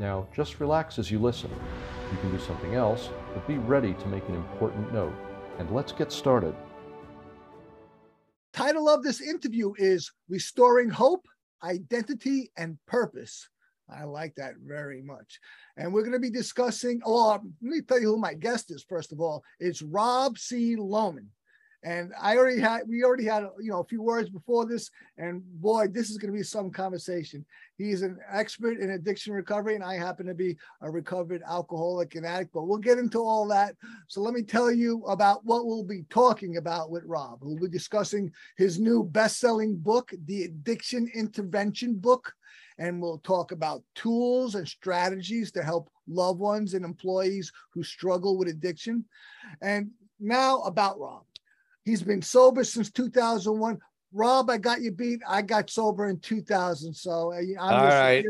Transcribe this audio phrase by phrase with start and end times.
[0.00, 1.50] Now, just relax as you listen.
[2.10, 5.12] You can do something else, but be ready to make an important note.
[5.58, 6.54] And let's get started.
[8.54, 11.26] Title of this interview is Restoring Hope,
[11.62, 13.46] Identity, and Purpose.
[13.90, 15.38] I like that very much.
[15.76, 18.82] And we're going to be discussing, oh, let me tell you who my guest is,
[18.88, 19.42] first of all.
[19.58, 20.76] It's Rob C.
[20.76, 21.26] Lohman.
[21.82, 24.90] And I already had, we already had, you know, a few words before this.
[25.16, 27.44] And boy, this is going to be some conversation.
[27.78, 32.26] He's an expert in addiction recovery, and I happen to be a recovered alcoholic and
[32.26, 33.76] addict, but we'll get into all that.
[34.08, 37.38] So let me tell you about what we'll be talking about with Rob.
[37.40, 42.34] We'll be discussing his new best selling book, The Addiction Intervention Book.
[42.76, 48.36] And we'll talk about tools and strategies to help loved ones and employees who struggle
[48.36, 49.04] with addiction.
[49.62, 51.24] And now about Rob.
[51.84, 53.78] He's been sober since 2001.
[54.12, 55.20] Rob, I got you beat.
[55.28, 56.92] I got sober in 2000.
[56.92, 58.24] So uh, I'm All right.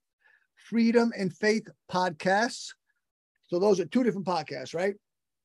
[0.56, 2.74] Freedom and Faith podcasts.
[3.48, 4.94] So those are two different podcasts, right?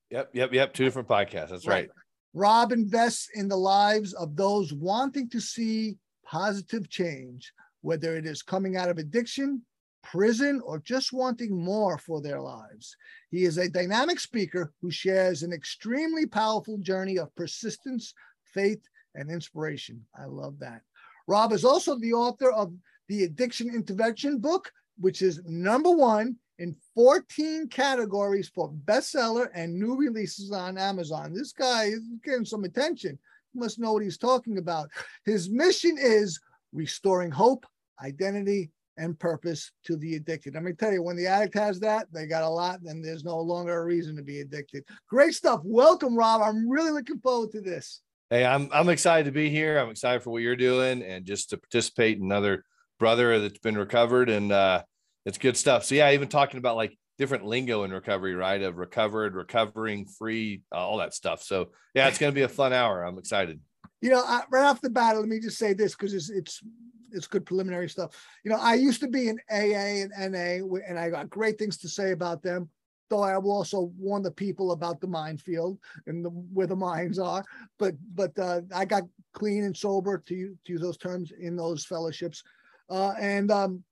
[0.09, 0.73] Yep, yep, yep.
[0.73, 1.49] Two different podcasts.
[1.49, 1.87] That's right.
[1.87, 1.89] right.
[2.33, 8.41] Rob invests in the lives of those wanting to see positive change, whether it is
[8.41, 9.61] coming out of addiction,
[10.01, 12.95] prison, or just wanting more for their lives.
[13.29, 18.13] He is a dynamic speaker who shares an extremely powerful journey of persistence,
[18.53, 18.81] faith,
[19.15, 20.05] and inspiration.
[20.17, 20.81] I love that.
[21.27, 22.73] Rob is also the author of
[23.09, 29.95] the Addiction Intervention book, which is number one in 14 categories for bestseller and new
[29.95, 31.33] releases on Amazon.
[31.33, 33.17] This guy is getting some attention.
[33.51, 34.87] He must know what he's talking about.
[35.25, 36.39] His mission is
[36.71, 37.65] restoring hope,
[38.03, 40.53] identity, and purpose to the addicted.
[40.53, 43.23] Let me tell you, when the addict has that, they got a lot, and there's
[43.23, 44.83] no longer a reason to be addicted.
[45.09, 45.61] Great stuff.
[45.63, 46.43] Welcome, Rob.
[46.43, 48.01] I'm really looking forward to this.
[48.29, 49.79] Hey, I'm I'm excited to be here.
[49.79, 52.63] I'm excited for what you're doing and just to participate in another
[52.99, 54.83] brother that's been recovered and uh
[55.25, 55.85] it's good stuff.
[55.85, 58.61] So yeah, even talking about like different lingo in recovery, right?
[58.61, 61.43] Of recovered, recovering, free, uh, all that stuff.
[61.43, 63.03] So yeah, it's going to be a fun hour.
[63.03, 63.59] I'm excited.
[64.01, 66.63] You know, I, right off the bat, let me just say this because it's it's
[67.11, 68.15] it's good preliminary stuff.
[68.43, 71.77] You know, I used to be in AA and NA, and I got great things
[71.79, 72.69] to say about them.
[73.09, 75.77] Though I will also warn the people about the minefield
[76.07, 77.43] and the, where the mines are.
[77.77, 79.03] But but uh, I got
[79.33, 82.41] clean and sober to to use those terms in those fellowships,
[82.89, 83.83] uh, and um,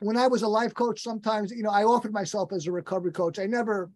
[0.00, 3.12] when I was a life coach, sometimes, you know, I offered myself as a recovery
[3.12, 3.38] coach.
[3.38, 3.90] I never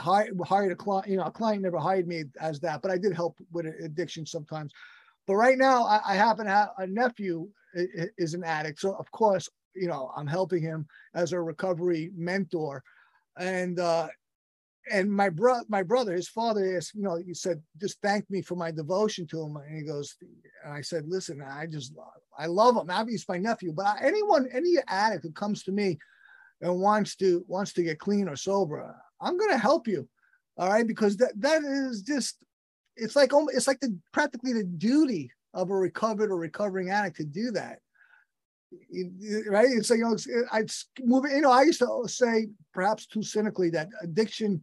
[0.00, 2.98] hired, hired a client, you know, a client never hired me as that, but I
[2.98, 4.72] did help with addiction sometimes.
[5.26, 8.80] But right now, I, I happen to have a nephew is an addict.
[8.80, 12.82] So, of course, you know, I'm helping him as a recovery mentor.
[13.38, 14.08] And, uh,
[14.90, 18.42] and my brother, my brother, his father is, you know, he said, just thank me
[18.42, 19.56] for my devotion to him.
[19.56, 20.16] And he goes,
[20.64, 21.92] and I said, listen, I just,
[22.38, 22.90] I love him.
[22.90, 25.98] Abby's my nephew, but anyone, any addict who comes to me
[26.60, 30.08] and wants to, wants to get clean or sober, I'm going to help you.
[30.56, 30.86] All right.
[30.86, 32.36] Because that, that is just,
[32.96, 37.24] it's like, it's like the practically the duty of a recovered or recovering addict to
[37.24, 37.78] do that
[39.48, 39.68] right?
[39.68, 40.16] And so you know,
[40.52, 40.64] I
[41.00, 41.24] move.
[41.30, 44.62] You know, I used to say, perhaps too cynically, that addiction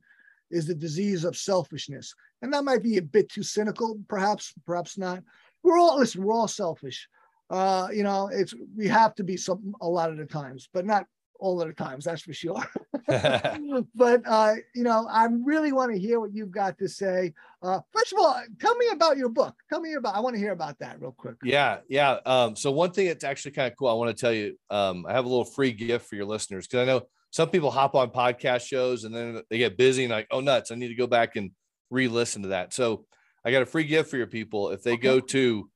[0.53, 2.13] is the disease of selfishness.
[2.41, 5.23] And that might be a bit too cynical, perhaps, perhaps not.
[5.63, 7.07] We're all, listen, we're all selfish.
[7.49, 10.85] Uh, you know, it's, we have to be some, a lot of the times, but
[10.85, 11.05] not
[11.39, 12.63] all of the times, that's for sure.
[13.95, 17.33] but, uh, you know, I really want to hear what you've got to say.
[17.61, 19.55] Uh, first of all, tell me about your book.
[19.69, 21.35] Tell me about, I want to hear about that real quick.
[21.43, 21.79] Yeah.
[21.89, 22.19] Yeah.
[22.25, 25.05] Um, so one thing that's actually kind of cool, I want to tell you, um,
[25.05, 27.95] I have a little free gift for your listeners because I know some people hop
[27.95, 30.95] on podcast shows and then they get busy and like, oh nuts, I need to
[30.95, 31.49] go back and
[31.89, 32.73] re-listen to that.
[32.73, 33.05] So
[33.43, 34.69] I got a free gift for your people.
[34.69, 35.67] If they go to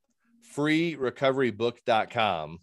[0.55, 2.59] freerecoverybook.com,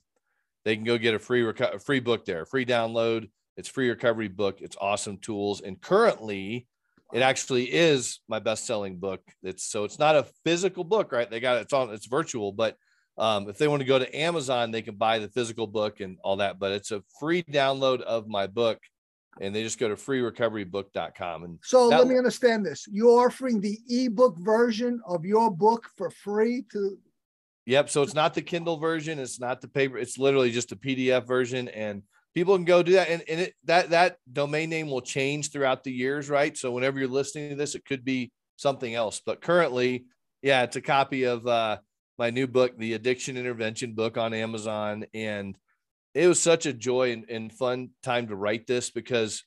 [0.64, 3.31] they can go get a free reco- free book there, free download.
[3.56, 4.61] It's free recovery book.
[4.61, 5.61] It's awesome tools.
[5.61, 6.69] And currently,
[7.12, 9.23] it actually is my best-selling book.
[9.43, 11.29] It's so it's not a physical book, right?
[11.29, 12.76] They got it, it's on it's virtual, but
[13.16, 16.19] um, if they want to go to Amazon, they can buy the physical book and
[16.25, 16.58] all that.
[16.58, 18.78] But it's a free download of my book,
[19.40, 21.44] and they just go to freerecoverybook.com.
[21.44, 25.88] And so that, let me understand this: you're offering the ebook version of your book
[25.96, 26.99] for free to.
[27.66, 27.88] Yep.
[27.88, 29.19] So it's not the Kindle version.
[29.19, 29.96] It's not the paper.
[29.96, 32.02] It's literally just a PDF version, and
[32.34, 33.08] people can go do that.
[33.08, 36.56] And, and it, that that domain name will change throughout the years, right?
[36.56, 39.22] So whenever you're listening to this, it could be something else.
[39.25, 40.06] But currently,
[40.43, 41.46] yeah, it's a copy of.
[41.46, 41.78] uh
[42.19, 45.06] my new book, the addiction intervention book on Amazon.
[45.14, 45.56] And
[46.14, 49.44] it was such a joy and, and fun time to write this because,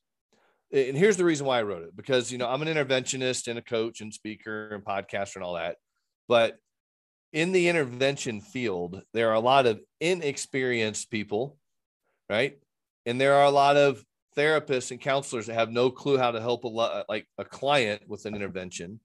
[0.72, 3.58] and here's the reason why I wrote it because, you know, I'm an interventionist and
[3.58, 5.78] a coach and speaker and podcaster and all that.
[6.28, 6.58] But
[7.32, 11.58] in the intervention field, there are a lot of inexperienced people,
[12.30, 12.58] right?
[13.06, 14.04] And there are a lot of
[14.38, 18.04] therapists and counselors that have no clue how to help a lot, like a client
[18.08, 19.00] with an intervention.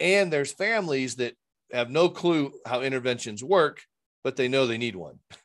[0.00, 1.34] And there's families that
[1.74, 3.82] have no clue how interventions work,
[4.22, 5.18] but they know they need one.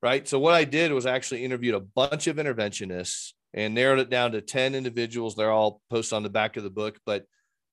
[0.00, 0.28] Right.
[0.28, 4.30] So what I did was actually interviewed a bunch of interventionists and narrowed it down
[4.30, 5.34] to 10 individuals.
[5.34, 7.24] They're all posted on the back of the book, but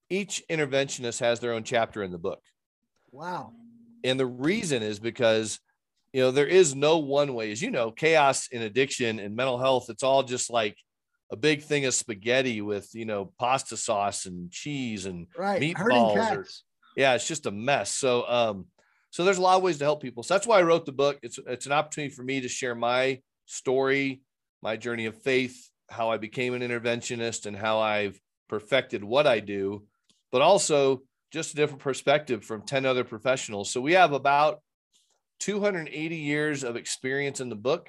[0.10, 2.42] each interventionist has their own chapter in the book.
[3.12, 3.54] Wow.
[4.04, 5.60] And the reason is because,
[6.14, 9.60] you know, there is no one way, as you know, chaos in addiction and mental
[9.60, 10.78] health, it's all just like
[11.32, 15.62] a big thing of spaghetti with, you know, pasta sauce and cheese and right.
[15.62, 16.38] meatballs.
[16.38, 16.46] Or,
[16.96, 17.92] yeah, it's just a mess.
[17.92, 18.66] So, um,
[19.12, 20.24] so there's a lot of ways to help people.
[20.24, 21.20] So that's why I wrote the book.
[21.24, 24.22] It's it's an opportunity for me to share my story,
[24.62, 28.20] my journey of faith, how I became an interventionist, and how I've
[28.50, 29.84] perfected what I do,
[30.32, 33.72] but also just a different perspective from 10 other professionals.
[33.72, 34.62] So we have about
[35.40, 37.88] 280 years of experience in the book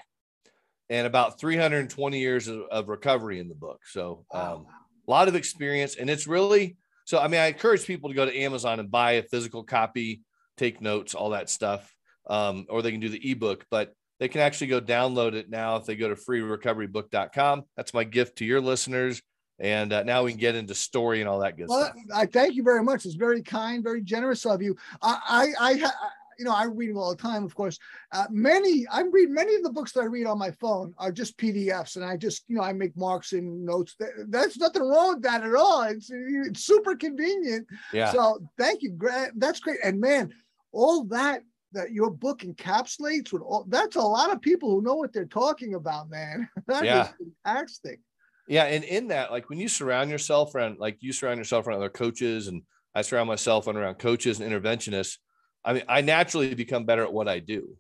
[0.89, 3.81] and about 320 years of, of recovery in the book.
[3.87, 4.67] So um,
[5.07, 6.77] a lot of experience, and it's really
[7.07, 10.23] so, I mean, I encourage people to go to Amazon and buy a physical copy,
[10.57, 11.95] take notes, all that stuff,
[12.27, 15.77] um, or they can do the ebook, but they can actually go download it now
[15.77, 17.63] if they go to freerecoverybook.com.
[17.77, 19.23] That's my gift to your listeners.
[19.61, 21.97] And uh, now we can get into story and all that good well, stuff.
[22.13, 23.07] I thank you very much.
[23.07, 24.77] It's very kind, very generous of you.
[25.01, 25.91] I, I, I,
[26.39, 27.79] you know, I read reading all the time, of course.
[28.13, 31.13] Uh, many, I read many of the books that I read on my phone are
[31.13, 33.97] just PDFs, and I just, you know, I make marks and notes.
[34.29, 35.83] That's nothing wrong with that at all.
[35.83, 37.67] It's, it's super convenient.
[37.93, 38.13] Yeah.
[38.13, 38.99] So thank you.
[39.35, 39.79] That's great.
[39.83, 40.33] And man,
[40.73, 41.43] all that
[41.73, 45.25] that your book encapsulates with all that's a lot of people who know what they're
[45.25, 46.49] talking about, man.
[46.67, 47.03] That yeah.
[47.03, 47.09] is
[47.45, 48.01] fantastic.
[48.49, 51.79] Yeah, and in that, like when you surround yourself around, like you surround yourself around
[51.79, 52.63] other coaches, and
[52.95, 55.19] I surround myself around coaches and interventionists
[55.67, 57.77] I mean, I naturally become better at what I do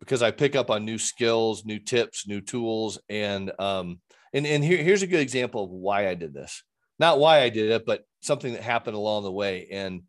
[0.00, 4.00] because I pick up on new skills, new tips, new tools, and um,
[4.34, 6.64] and and here, here's a good example of why I did this.
[6.98, 9.68] Not why I did it, but something that happened along the way.
[9.70, 10.02] And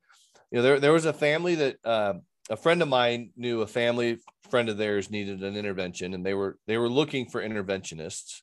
[0.52, 2.14] you know, there there was a family that uh,
[2.50, 4.18] a friend of mine knew a family
[4.50, 8.42] friend of theirs needed an intervention, and they were they were looking for interventionists.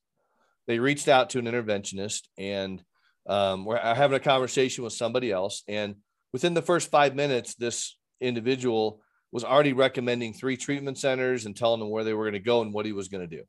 [0.69, 2.81] They reached out to an interventionist, and
[3.29, 5.97] um, we're having a conversation with somebody else, and
[6.33, 9.01] within the first five minutes, this individual
[9.33, 12.63] was already recommending three treatment centers and telling them where they were going to go
[12.63, 13.43] and what he was going to do.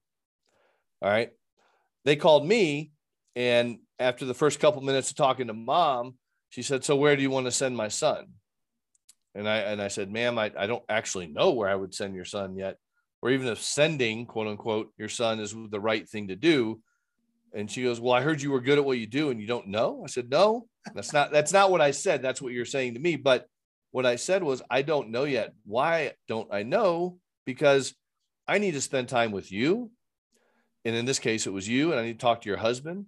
[1.01, 1.31] All right.
[2.05, 2.91] They called me.
[3.35, 6.15] And after the first couple minutes of talking to mom,
[6.49, 8.27] she said, So where do you want to send my son?
[9.33, 12.15] And I and I said, ma'am, I, I don't actually know where I would send
[12.15, 12.77] your son yet,
[13.21, 16.81] or even if sending, quote unquote, your son is the right thing to do.
[17.53, 19.47] And she goes, Well, I heard you were good at what you do and you
[19.47, 20.01] don't know.
[20.03, 22.21] I said, No, that's not that's not what I said.
[22.21, 23.15] That's what you're saying to me.
[23.15, 23.47] But
[23.91, 25.53] what I said was, I don't know yet.
[25.65, 27.17] Why don't I know?
[27.45, 27.93] Because
[28.47, 29.91] I need to spend time with you.
[30.83, 31.91] And in this case, it was you.
[31.91, 33.05] And I need to talk to your husband.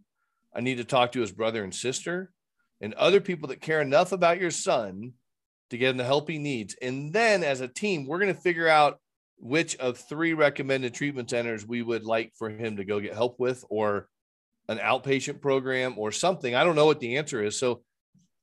[0.55, 2.31] I need to talk to his brother and sister
[2.81, 5.13] and other people that care enough about your son
[5.69, 6.75] to get him the help he needs.
[6.81, 8.99] And then as a team, we're going to figure out
[9.39, 13.39] which of three recommended treatment centers we would like for him to go get help
[13.39, 14.07] with or
[14.69, 16.55] an outpatient program or something.
[16.55, 17.59] I don't know what the answer is.
[17.59, 17.81] So,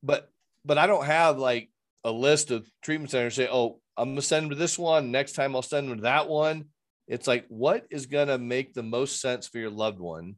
[0.03, 0.29] but,
[0.65, 1.70] but I don't have like
[2.03, 5.11] a list of treatment centers say, oh, I'm going to send them to this one.
[5.11, 6.65] Next time I'll send them to that one.
[7.07, 10.35] It's like, what is going to make the most sense for your loved one?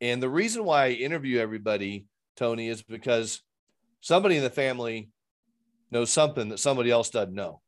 [0.00, 3.42] And the reason why I interview everybody, Tony, is because
[4.00, 5.10] somebody in the family
[5.90, 7.60] knows something that somebody else doesn't know.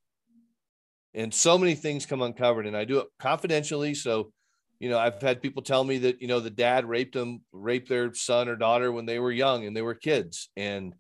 [1.15, 3.95] And so many things come uncovered, and I do it confidentially.
[3.95, 4.33] So
[4.79, 7.89] you know, I've had people tell me that, you know, the dad raped them, raped
[7.89, 10.95] their son or daughter when they were young and they were kids and,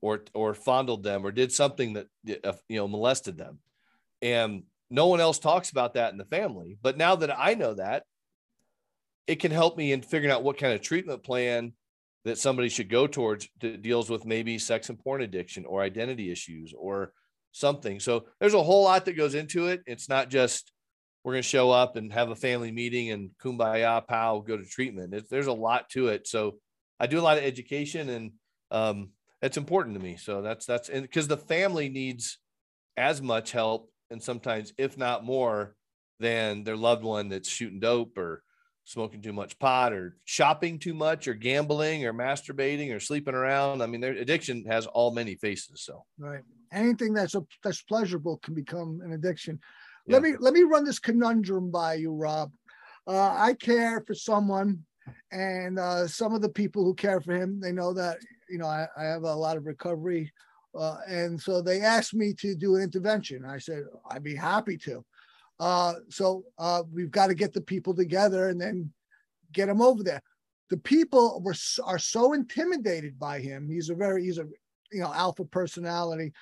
[0.00, 2.06] or, or fondled them or did something that,
[2.44, 3.58] uh, you know, molested them.
[4.22, 6.78] And no one else talks about that in the family.
[6.82, 8.04] But now that I know that,
[9.26, 11.72] it can help me in figuring out what kind of treatment plan
[12.24, 16.30] that somebody should go towards that deals with maybe sex and porn addiction or identity
[16.30, 17.12] issues or
[17.52, 18.00] something.
[18.00, 19.82] So there's a whole lot that goes into it.
[19.86, 20.72] It's not just
[21.22, 24.64] we're going to show up and have a family meeting and kumbaya, pow, go to
[24.64, 25.14] treatment.
[25.30, 26.26] There's a lot to it.
[26.26, 26.58] So
[26.98, 28.32] I do a lot of education and
[28.70, 29.10] um,
[29.42, 30.16] it's important to me.
[30.16, 32.38] So that's, that's because the family needs
[32.96, 35.76] as much help and sometimes, if not more,
[36.18, 38.42] than their loved one that's shooting dope or
[38.84, 43.82] smoking too much pot or shopping too much or gambling or masturbating or sleeping around.
[43.82, 45.82] I mean, their addiction has all many faces.
[45.82, 46.42] So right,
[46.72, 49.58] anything that's a, that's pleasurable can become an addiction.
[50.06, 50.14] Yeah.
[50.14, 52.52] Let me let me run this conundrum by you, Rob.
[53.06, 54.84] Uh, I care for someone,
[55.30, 58.18] and uh, some of the people who care for him, they know that
[58.50, 60.32] you know I, I have a lot of recovery,
[60.78, 63.44] uh, and so they asked me to do an intervention.
[63.44, 65.04] I said I'd be happy to.
[65.58, 68.90] Uh, so uh, we've got to get the people together and then
[69.52, 70.22] get them over there.
[70.70, 71.54] The people were
[71.84, 73.68] are so intimidated by him.
[73.68, 74.46] He's a very he's a
[74.92, 76.32] you know alpha personality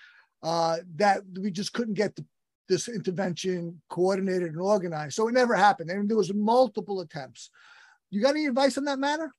[0.43, 2.25] uh, that we just couldn't get the,
[2.69, 5.15] this intervention coordinated and organized.
[5.15, 5.91] So it never happened.
[5.91, 7.51] And there was multiple attempts.
[8.11, 9.33] You got any advice on that matter?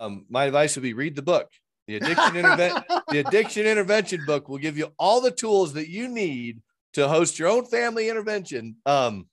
[0.00, 1.48] Um, my advice would be read the book.
[1.86, 6.08] The addiction intervention the addiction intervention book will give you all the tools that you
[6.08, 6.62] need
[6.94, 8.76] to host your own family intervention.
[8.86, 9.26] Um,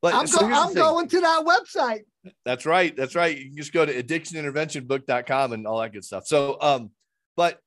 [0.00, 2.02] but I'm, so go, I'm going to that website.
[2.44, 2.96] That's right.
[2.96, 3.36] That's right.
[3.36, 6.26] You can just go to addictioninterventionbook.com and all that good stuff.
[6.26, 6.90] So, um,
[7.36, 7.60] but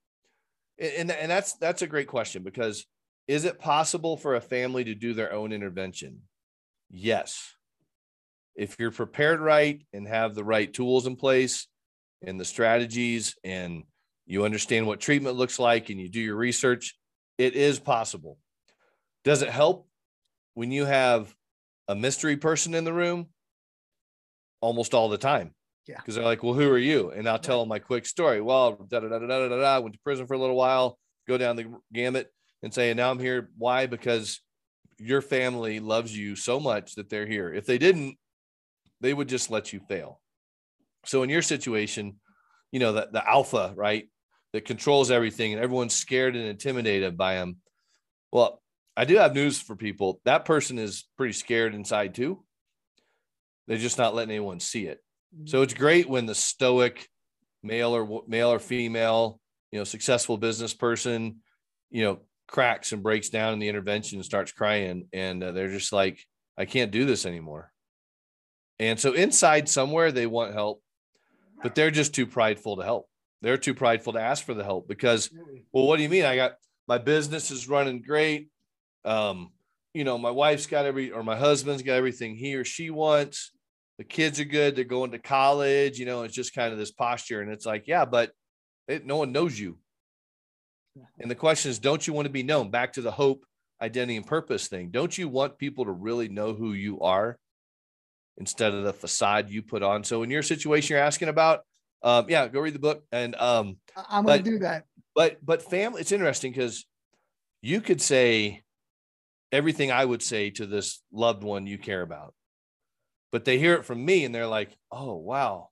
[0.77, 2.85] and and that's that's a great question because
[3.27, 6.21] is it possible for a family to do their own intervention?
[6.91, 7.53] Yes.
[8.55, 11.67] If you're prepared right and have the right tools in place
[12.21, 13.83] and the strategies and
[14.25, 16.95] you understand what treatment looks like and you do your research,
[17.37, 18.37] it is possible.
[19.23, 19.87] Does it help
[20.53, 21.33] when you have
[21.87, 23.27] a mystery person in the room?
[24.61, 25.53] Almost all the time.
[25.87, 25.97] Yeah.
[25.97, 27.11] Because they're like, well, who are you?
[27.11, 28.41] And I'll tell them my quick story.
[28.41, 29.79] Well, da da da da da da da.
[29.79, 32.31] Went to prison for a little while, go down the gamut
[32.63, 33.49] and say, and now I'm here.
[33.57, 33.85] Why?
[33.85, 34.41] Because
[34.97, 37.53] your family loves you so much that they're here.
[37.53, 38.17] If they didn't,
[39.01, 40.21] they would just let you fail.
[41.05, 42.19] So in your situation,
[42.71, 44.09] you know, the, the alpha, right,
[44.53, 47.57] that controls everything and everyone's scared and intimidated by him.
[48.31, 48.61] Well,
[48.97, 50.21] I do have news for people.
[50.25, 52.43] That person is pretty scared inside too.
[53.67, 55.03] They're just not letting anyone see it.
[55.35, 55.47] Mm-hmm.
[55.47, 57.07] So it's great when the stoic
[57.63, 59.39] male or male or female,
[59.71, 61.37] you know, successful business person,
[61.89, 65.67] you know, cracks and breaks down in the intervention and starts crying, and uh, they're
[65.67, 66.23] just like,
[66.57, 67.71] I can't do this anymore.
[68.79, 70.81] And so inside somewhere they want help,
[71.65, 73.09] but they're just too prideful to help.
[73.41, 75.31] They're too prideful to ask for the help because,
[75.73, 76.23] well, what do you mean?
[76.23, 76.53] I got
[76.87, 78.49] my business is running great
[79.05, 79.51] um,
[79.93, 83.51] you know, my wife's got every, or my husband's got everything he or she wants.
[83.97, 84.75] The kids are good.
[84.75, 85.97] They're going to college.
[85.97, 87.41] You know, it's just kind of this posture.
[87.41, 88.31] And it's like, yeah, but
[88.89, 89.77] it, no one knows you.
[91.19, 92.71] And the question is, don't you want to be known?
[92.71, 93.45] Back to the hope,
[93.81, 94.89] identity, and purpose thing.
[94.89, 97.37] Don't you want people to really know who you are
[98.37, 100.03] instead of the facade you put on?
[100.03, 101.61] So, in your situation, you're asking about,
[102.03, 103.03] um, yeah, go read the book.
[103.11, 103.77] And um,
[104.09, 104.85] I'm going to do that.
[105.15, 106.85] But but family, it's interesting because
[107.61, 108.63] you could say,
[109.55, 112.33] everything I would say to this loved one you care about.
[113.31, 115.69] But they hear it from me and they're like, oh, wow,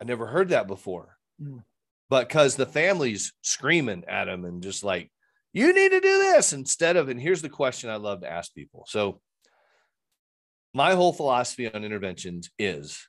[0.00, 1.16] I never heard that before.
[1.42, 1.62] Mm.
[2.08, 5.10] But because the family's screaming at them and just like,
[5.52, 8.52] you need to do this instead of, and here's the question I love to ask
[8.54, 8.84] people.
[8.88, 9.20] So,
[10.72, 13.06] my whole philosophy on interventions is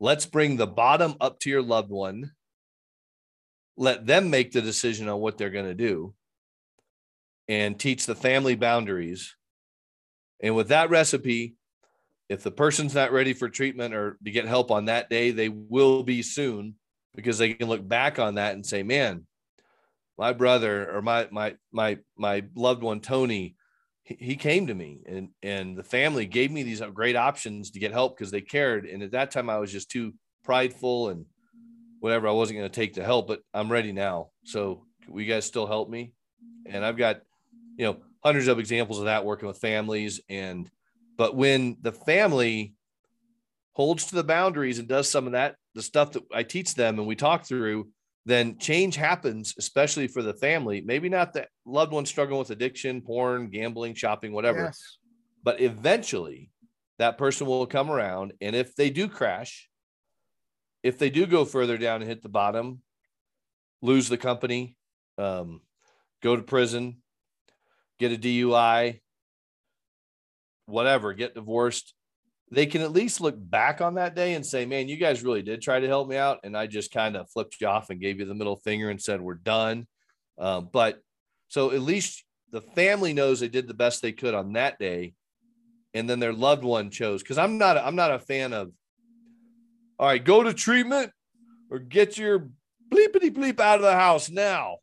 [0.00, 2.32] let's bring the bottom up to your loved one,
[3.76, 6.14] let them make the decision on what they're going to do
[7.48, 9.36] and teach the family boundaries.
[10.40, 11.56] And with that recipe,
[12.28, 15.48] if the person's not ready for treatment or to get help on that day, they
[15.48, 16.74] will be soon
[17.14, 19.26] because they can look back on that and say, man,
[20.18, 23.54] my brother or my my my my loved one Tony,
[24.06, 27.80] he came to me and and the family gave me these uh, great options to
[27.80, 28.86] get help because they cared.
[28.86, 31.26] And at that time, I was just too prideful and
[31.98, 32.28] whatever.
[32.28, 34.30] I wasn't going to take the help, but I'm ready now.
[34.44, 36.12] So, will you guys still help me?
[36.66, 37.22] And I've got
[37.76, 40.70] you know hundreds of examples of that working with families and
[41.16, 42.74] but when the family
[43.72, 46.98] holds to the boundaries and does some of that the stuff that i teach them
[46.98, 47.88] and we talk through
[48.26, 53.00] then change happens especially for the family maybe not the loved one struggling with addiction
[53.00, 54.98] porn gambling shopping whatever yes.
[55.42, 56.50] but eventually
[56.98, 58.32] that person will come around.
[58.40, 59.68] And if they do crash,
[60.82, 62.80] if they do go further down and hit the bottom,
[63.82, 64.76] lose the company,
[65.18, 65.60] um,
[66.22, 67.02] go to prison,
[67.98, 69.00] get a DUI,
[70.66, 71.94] whatever, get divorced,
[72.50, 75.42] they can at least look back on that day and say, man, you guys really
[75.42, 76.38] did try to help me out.
[76.44, 79.02] And I just kind of flipped you off and gave you the middle finger and
[79.02, 79.86] said, we're done.
[80.38, 81.00] Um, but
[81.48, 85.14] so at least the family knows they did the best they could on that day.
[85.92, 87.22] And then their loved one chose.
[87.22, 88.70] Cause I'm not, I'm not a fan of,
[89.98, 91.10] all right, go to treatment
[91.70, 92.50] or get your
[92.92, 94.76] bleepity bleep out of the house now.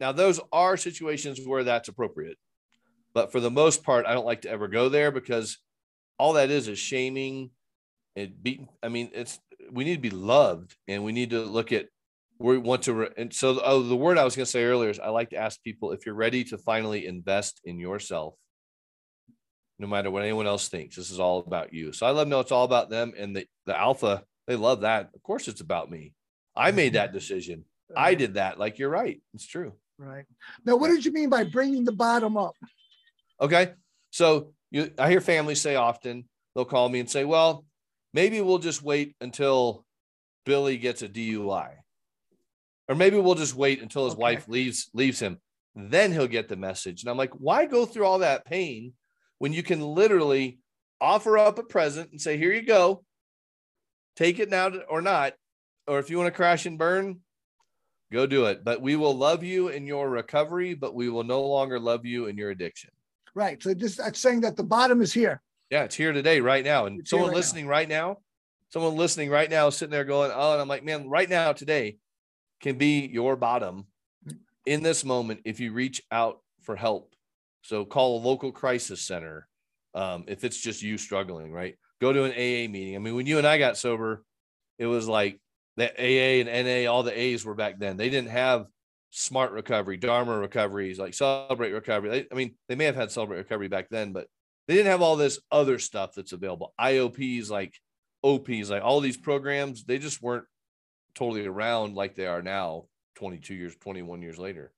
[0.00, 2.38] Now, those are situations where that's appropriate.
[3.12, 5.58] But for the most part, I don't like to ever go there because
[6.22, 7.50] all that is is shaming
[8.14, 8.68] and beating.
[8.80, 9.40] I mean, it's
[9.72, 11.86] we need to be loved and we need to look at
[12.38, 12.94] where we want to.
[12.94, 15.30] Re- and so, oh, the word I was going to say earlier is I like
[15.30, 18.34] to ask people if you're ready to finally invest in yourself,
[19.80, 20.94] no matter what anyone else thinks.
[20.94, 21.92] This is all about you.
[21.92, 24.22] So I love know it's all about them and the, the alpha.
[24.46, 25.10] They love that.
[25.16, 26.12] Of course, it's about me.
[26.54, 27.18] I made that mm-hmm.
[27.18, 27.64] decision.
[27.96, 28.60] I did that.
[28.60, 29.20] Like you're right.
[29.34, 29.72] It's true.
[29.98, 30.26] Right.
[30.64, 32.54] Now, what did you mean by bringing the bottom up?
[33.40, 33.72] Okay.
[34.10, 36.24] So you, I hear families say often,
[36.54, 37.64] they'll call me and say, well,
[38.14, 39.84] maybe we'll just wait until
[40.44, 41.74] Billy gets a DUI.
[42.88, 44.22] Or maybe we'll just wait until his okay.
[44.22, 45.38] wife leaves leaves him.
[45.74, 47.02] Then he'll get the message.
[47.02, 48.94] And I'm like, why go through all that pain
[49.38, 50.58] when you can literally
[51.00, 53.04] offer up a present and say, here you go.
[54.16, 55.34] Take it now or not.
[55.86, 57.20] Or if you want to crash and burn,
[58.10, 58.64] go do it.
[58.64, 62.26] But we will love you in your recovery, but we will no longer love you
[62.26, 62.90] in your addiction.
[63.34, 63.62] Right.
[63.62, 65.40] So just that's saying that the bottom is here.
[65.70, 66.86] Yeah, it's here today, right now.
[66.86, 67.70] And it's someone right listening now.
[67.70, 68.16] right now,
[68.68, 71.96] someone listening right now, sitting there going, "Oh," and I'm like, "Man, right now, today,
[72.60, 73.86] can be your bottom
[74.66, 77.14] in this moment if you reach out for help.
[77.62, 79.48] So call a local crisis center
[79.94, 81.52] um, if it's just you struggling.
[81.52, 82.96] Right, go to an AA meeting.
[82.96, 84.24] I mean, when you and I got sober,
[84.78, 85.40] it was like
[85.76, 87.96] the AA and NA, all the A's were back then.
[87.96, 88.66] They didn't have
[89.12, 92.26] smart recovery, Dharma recoveries, like celebrate recovery.
[92.30, 94.26] I mean, they may have had celebrate recovery back then, but
[94.66, 96.72] they didn't have all this other stuff that's available.
[96.80, 97.74] IOPs, like
[98.24, 100.46] OPs, like all these programs, they just weren't
[101.14, 104.72] totally around like they are now, 22 years, 21 years later.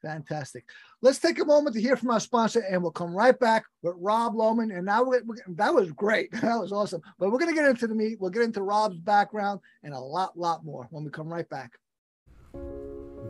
[0.00, 0.64] Fantastic.
[1.02, 3.94] Let's take a moment to hear from our sponsor, and we'll come right back with
[3.98, 4.74] Rob Lohman.
[4.74, 6.30] And now we, that was great.
[6.40, 7.02] That was awesome.
[7.18, 8.18] But we're going to get into the meat.
[8.20, 11.72] We'll get into Rob's background and a lot, lot more when we come right back.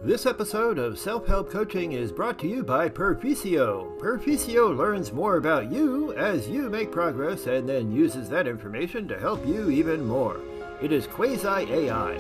[0.05, 3.99] This episode of Self Help Coaching is brought to you by Perficio.
[3.99, 9.19] Perficio learns more about you as you make progress and then uses that information to
[9.19, 10.43] help you even more.
[10.83, 12.19] It is quasi AI.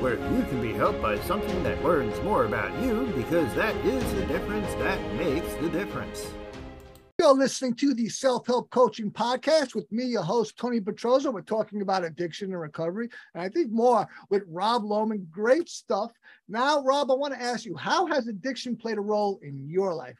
[0.00, 4.04] where you can be helped by something that learns more about you because that is
[4.12, 6.26] the difference that makes the difference.
[7.20, 11.32] You're listening to the Self Help Coaching Podcast with me, your host, Tony Petroza.
[11.32, 15.28] We're talking about addiction and recovery, and I think more with Rob Lohman.
[15.28, 16.12] Great stuff.
[16.46, 19.94] Now, Rob, I want to ask you how has addiction played a role in your
[19.94, 20.16] life?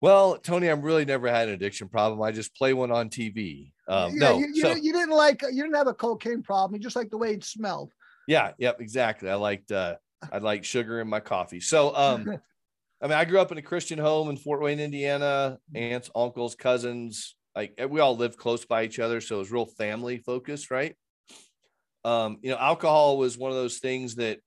[0.00, 2.22] Well, Tony, I've really never had an addiction problem.
[2.22, 3.70] I just play one on TV.
[3.86, 6.74] Um, yeah, no, you, you, so, you, didn't like you didn't have a cocaine problem.
[6.74, 7.92] You just like the way it smelled.
[8.26, 9.28] Yeah, yep, exactly.
[9.28, 9.96] I liked uh,
[10.32, 11.60] I like sugar in my coffee.
[11.60, 12.38] So, um,
[13.02, 15.58] I mean, I grew up in a Christian home in Fort Wayne, Indiana.
[15.74, 19.50] Aunts, uncles, cousins, like eh, we all lived close by each other, so it was
[19.50, 20.94] real family focused, right?
[22.04, 24.38] Um, you know, alcohol was one of those things that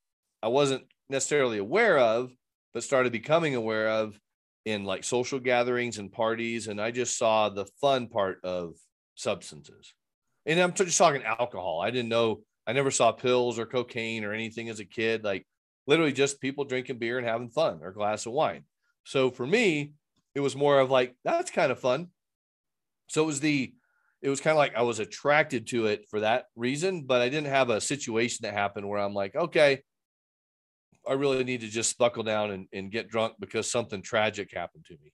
[0.42, 2.32] I wasn't necessarily aware of,
[2.74, 4.18] but started becoming aware of
[4.66, 8.76] in like social gatherings and parties, and I just saw the fun part of
[9.16, 9.94] substances.
[10.46, 11.82] And I'm just talking alcohol.
[11.82, 12.42] I didn't know.
[12.66, 15.24] I never saw pills or cocaine or anything as a kid.
[15.24, 15.46] Like
[15.90, 18.64] literally just people drinking beer and having fun or glass of wine.
[19.06, 19.94] So for me,
[20.36, 22.10] it was more of like, that's kind of fun.
[23.08, 23.74] So it was the,
[24.22, 27.30] it was kind of like I was attracted to it for that reason, but I
[27.30, 29.82] didn't have a situation that happened where I'm like, okay,
[31.08, 34.86] I really need to just buckle down and, and get drunk because something tragic happened
[34.90, 35.12] to me.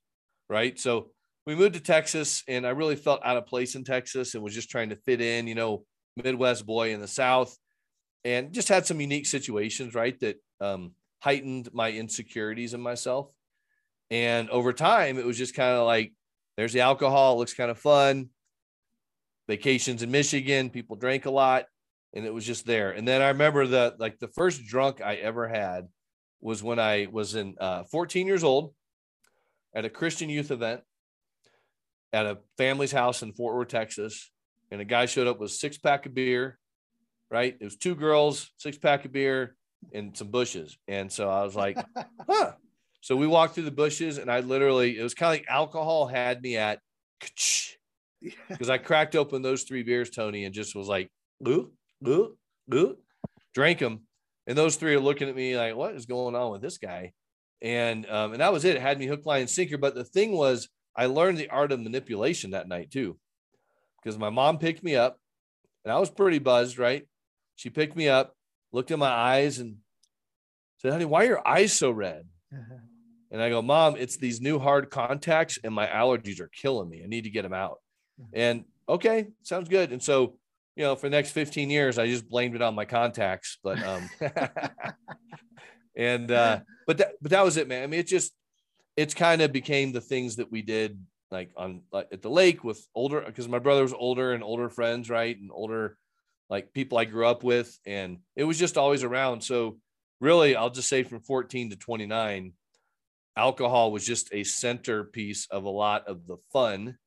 [0.49, 0.77] Right.
[0.77, 1.11] So
[1.45, 4.53] we moved to Texas and I really felt out of place in Texas and was
[4.53, 5.85] just trying to fit in, you know,
[6.21, 7.55] Midwest boy in the South
[8.25, 10.19] and just had some unique situations, right?
[10.19, 13.31] That um, heightened my insecurities in myself.
[14.11, 16.13] And over time, it was just kind of like,
[16.57, 18.29] there's the alcohol, it looks kind of fun.
[19.47, 21.65] Vacations in Michigan, people drank a lot,
[22.13, 22.91] and it was just there.
[22.91, 25.87] And then I remember that like the first drunk I ever had
[26.41, 28.73] was when I was in uh, 14 years old
[29.73, 30.81] at a Christian youth event
[32.13, 34.31] at a family's house in Fort Worth, Texas.
[34.71, 36.57] And a guy showed up with six pack of beer,
[37.29, 37.55] right?
[37.59, 39.55] It was two girls, six pack of beer,
[39.93, 40.77] and some bushes.
[40.87, 41.77] And so I was like,
[42.29, 42.53] huh.
[43.01, 46.07] So we walked through the bushes, and I literally, it was kind of like alcohol
[46.07, 46.79] had me at
[48.49, 51.09] because I cracked open those three beers, Tony, and just was like,
[51.47, 51.71] ooh,
[52.07, 52.35] ooh,
[52.73, 52.97] ooh,
[53.53, 54.01] drank them.
[54.47, 57.13] And those three are looking at me like, what is going on with this guy?
[57.61, 58.75] And um, and that was it.
[58.75, 59.77] It had me hook, line, and sinker.
[59.77, 63.17] But the thing was, I learned the art of manipulation that night too,
[64.03, 65.17] because my mom picked me up,
[65.83, 66.77] and I was pretty buzzed.
[66.77, 67.07] Right?
[67.55, 68.34] She picked me up,
[68.75, 69.77] looked in my eyes, and
[70.77, 72.27] said, "Honey, why are your eyes so red?"
[73.31, 77.01] And I go, Mom, it's these new hard contacts, and my allergies are killing me.
[77.03, 77.79] I need to get them out.
[78.33, 79.91] And okay, sounds good.
[79.91, 80.37] And so,
[80.77, 83.57] you know, for the next 15 years, I just blamed it on my contacts.
[83.61, 84.09] But um
[85.97, 87.83] and uh but that but that was it, man.
[87.83, 88.31] I mean, it just
[88.95, 90.97] it's kind of became the things that we did
[91.29, 94.69] like on like at the lake with older because my brother was older and older
[94.69, 95.37] friends, right?
[95.37, 95.97] And older
[96.49, 99.41] like people I grew up with, and it was just always around.
[99.41, 99.77] So
[100.19, 102.53] really, I'll just say from 14 to 29,
[103.35, 106.97] alcohol was just a centerpiece of a lot of the fun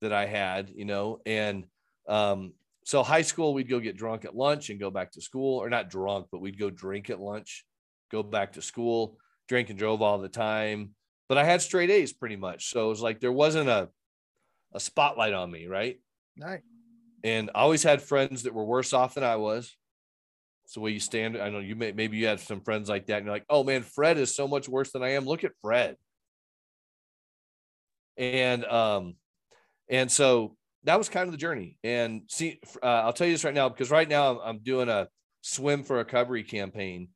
[0.00, 1.66] that I had, you know, and
[2.08, 5.58] um, so high school we'd go get drunk at lunch and go back to school,
[5.58, 7.64] or not drunk, but we'd go drink at lunch,
[8.10, 10.90] go back to school, drink and drove all the time.
[11.28, 13.88] But I had straight A's pretty much, so it was like there wasn't a
[14.72, 16.00] a spotlight on me, right?
[16.40, 16.60] Right.
[17.22, 19.76] And I always had friends that were worse off than I was.
[20.72, 21.36] The way you stand.
[21.36, 23.64] I know you may maybe you had some friends like that, and you're like, oh
[23.64, 25.24] man, Fred is so much worse than I am.
[25.24, 25.96] Look at Fred.
[28.16, 29.16] And um,
[29.88, 31.76] and so that was kind of the journey.
[31.82, 34.88] And see, uh, I'll tell you this right now because right now I'm, I'm doing
[34.88, 35.08] a
[35.40, 37.08] swim for recovery campaign,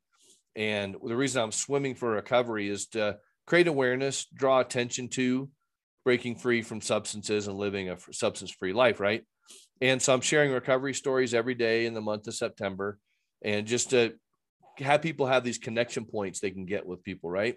[0.56, 5.48] and the reason I'm swimming for recovery is to create awareness, draw attention to
[6.04, 9.24] breaking free from substances and living a substance free life, right?
[9.80, 12.98] And so I'm sharing recovery stories every day in the month of September
[13.42, 14.14] and just to
[14.78, 17.56] have people have these connection points they can get with people, right?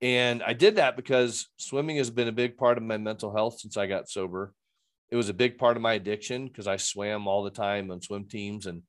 [0.00, 3.58] And I did that because swimming has been a big part of my mental health
[3.58, 4.54] since I got sober.
[5.10, 8.00] It was a big part of my addiction because I swam all the time on
[8.00, 8.66] swim teams.
[8.66, 8.82] And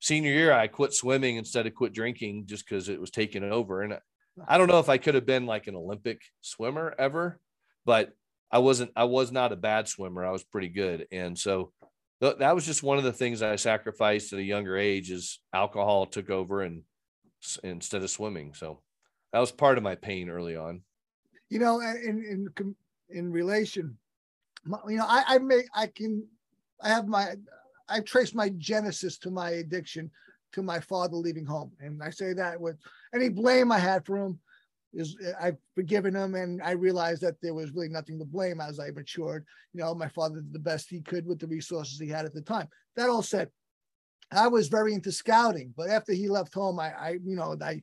[0.00, 3.82] senior year, I quit swimming instead of quit drinking just because it was taking over.
[3.82, 3.98] And
[4.46, 7.40] I don't know if I could have been like an Olympic swimmer ever,
[7.86, 8.12] but
[8.52, 10.26] I wasn't, I was not a bad swimmer.
[10.26, 11.06] I was pretty good.
[11.12, 11.72] And so
[12.20, 16.06] that was just one of the things I sacrificed at a younger age is alcohol
[16.06, 16.82] took over and
[17.64, 18.52] instead of swimming.
[18.54, 18.80] So
[19.32, 20.82] that was part of my pain early on.
[21.48, 22.74] You know, in in
[23.08, 23.96] in relation,
[24.66, 26.26] you know, I I make I can
[26.82, 27.34] I have my
[27.88, 30.10] I trace my genesis to my addiction
[30.52, 32.76] to my father leaving home, and I say that with
[33.14, 34.38] any blame I had for him
[34.92, 38.80] is I've forgiven him and I realized that there was really nothing to blame as
[38.80, 39.44] I matured.
[39.72, 42.34] You know, my father did the best he could with the resources he had at
[42.34, 42.68] the time.
[42.96, 43.50] That all said,
[44.32, 47.82] I was very into scouting, but after he left home, I, I you know, I,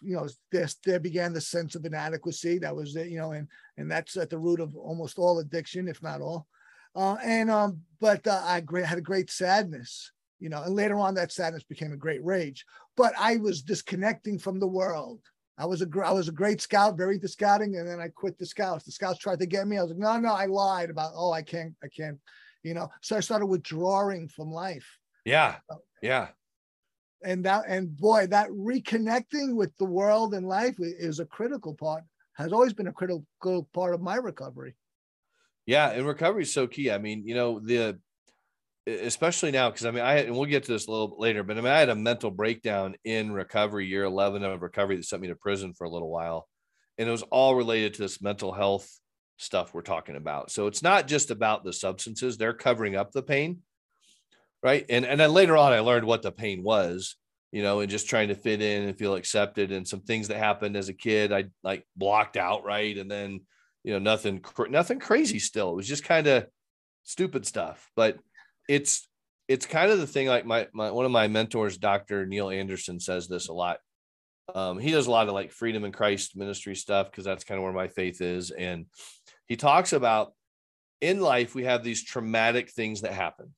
[0.00, 2.58] you know, there, there began the sense of inadequacy.
[2.58, 5.88] That was it, you know, and and that's at the root of almost all addiction,
[5.88, 6.46] if not all.
[6.94, 11.14] Uh, and um, but uh, I had a great sadness, you know, and later on
[11.14, 12.64] that sadness became a great rage.
[12.96, 15.20] But I was disconnecting from the world
[15.56, 18.38] I was a I was a great scout, very into scouting, and then I quit
[18.38, 18.84] the scouts.
[18.84, 19.78] The scouts tried to get me.
[19.78, 21.12] I was like, no, no, I lied about.
[21.14, 22.18] Oh, I can't, I can't,
[22.62, 22.90] you know.
[23.02, 24.98] So I started withdrawing from life.
[25.24, 25.56] Yeah,
[26.02, 26.28] yeah.
[27.22, 32.02] And that, and boy, that reconnecting with the world and life is a critical part.
[32.34, 34.74] Has always been a critical part of my recovery.
[35.66, 36.90] Yeah, and recovery is so key.
[36.90, 38.00] I mean, you know, the
[38.86, 41.56] especially now because I mean I and we'll get to this a little later, but
[41.56, 45.22] I mean I had a mental breakdown in recovery year 11 of recovery that sent
[45.22, 46.48] me to prison for a little while,
[46.98, 48.88] and it was all related to this mental health
[49.38, 50.50] stuff we're talking about.
[50.50, 53.62] So it's not just about the substances; they're covering up the pain,
[54.62, 54.84] right?
[54.88, 57.16] And and then later on, I learned what the pain was,
[57.52, 60.36] you know, and just trying to fit in and feel accepted, and some things that
[60.36, 63.40] happened as a kid I like blocked out, right, and then
[63.82, 65.70] you know nothing nothing crazy still.
[65.72, 66.46] It was just kind of
[67.02, 68.18] stupid stuff, but
[68.68, 69.08] it's
[69.48, 72.98] it's kind of the thing like my, my one of my mentors dr neil anderson
[72.98, 73.78] says this a lot.
[74.54, 77.58] Um, he does a lot of like freedom in christ ministry stuff because that's kind
[77.58, 78.50] of where my faith is.
[78.50, 78.86] And
[79.46, 80.32] he talks about
[81.00, 83.54] in life we have these traumatic things that happen.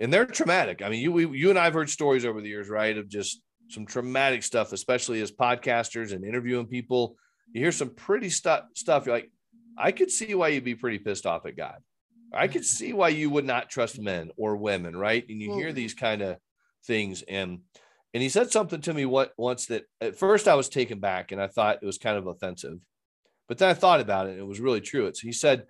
[0.00, 0.82] And they're traumatic.
[0.82, 3.40] I mean you we, you and i've heard stories over the years right of just
[3.68, 7.16] some traumatic stuff especially as podcasters and interviewing people.
[7.52, 9.30] You hear some pretty stu- stuff you're like
[9.76, 11.78] i could see why you'd be pretty pissed off at god
[12.32, 15.24] I could see why you would not trust men or women, right?
[15.28, 15.76] And you hear mm-hmm.
[15.76, 16.36] these kind of
[16.86, 17.60] things, and
[18.14, 21.30] and he said something to me what once that at first I was taken back
[21.32, 22.78] and I thought it was kind of offensive,
[23.48, 25.06] but then I thought about it and it was really true.
[25.06, 25.66] It's he said,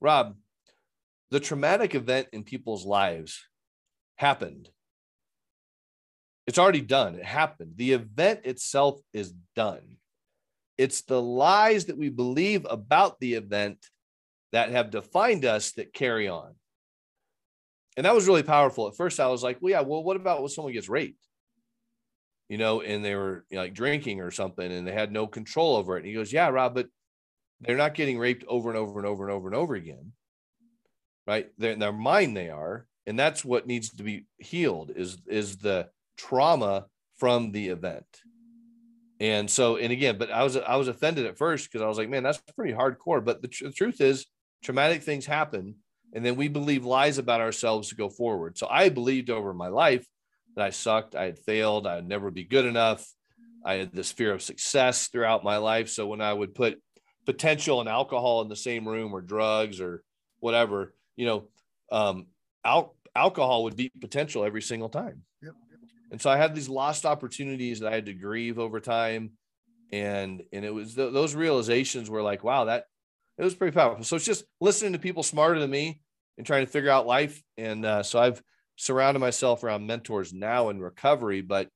[0.00, 0.36] Rob,
[1.30, 3.46] the traumatic event in people's lives
[4.16, 4.68] happened
[6.46, 7.14] it's already done.
[7.14, 7.74] It happened.
[7.76, 9.96] The event itself is done.
[10.76, 13.78] It's the lies that we believe about the event
[14.52, 16.54] that have defined us that carry on.
[17.96, 18.88] And that was really powerful.
[18.88, 21.26] At first, I was like, well, yeah, well, what about when someone gets raped?
[22.48, 25.26] You know, and they were you know, like drinking or something and they had no
[25.26, 26.00] control over it.
[26.00, 26.88] And he goes, yeah, Rob, but
[27.60, 30.12] they're not getting raped over and over and over and over and over again.
[31.26, 31.48] Right.
[31.56, 32.86] They're in their mind, they are.
[33.06, 36.86] And that's what needs to be healed is, is the trauma
[37.16, 38.06] from the event.
[39.22, 41.96] And so, and again, but I was I was offended at first because I was
[41.96, 43.24] like, man, that's pretty hardcore.
[43.24, 44.26] But the, tr- the truth is,
[44.62, 45.76] traumatic things happen,
[46.12, 48.58] and then we believe lies about ourselves to go forward.
[48.58, 50.06] So I believed over my life
[50.56, 53.06] that I sucked, I had failed, I'd never be good enough.
[53.64, 55.88] I had this fear of success throughout my life.
[55.88, 56.80] So when I would put
[57.24, 60.02] potential and alcohol in the same room or drugs or
[60.40, 61.48] whatever, you know,
[61.90, 62.26] um,
[62.64, 65.22] al- alcohol would beat potential every single time.
[65.42, 65.54] Yep.
[66.10, 69.32] And so I had these lost opportunities that I had to grieve over time.
[69.92, 72.86] And, and it was th- those realizations were like, wow, that
[73.38, 74.04] it was pretty powerful.
[74.04, 76.00] So it's just listening to people smarter than me
[76.38, 77.42] and trying to figure out life.
[77.56, 78.42] And uh, so I've
[78.76, 81.68] surrounded myself around mentors now in recovery, but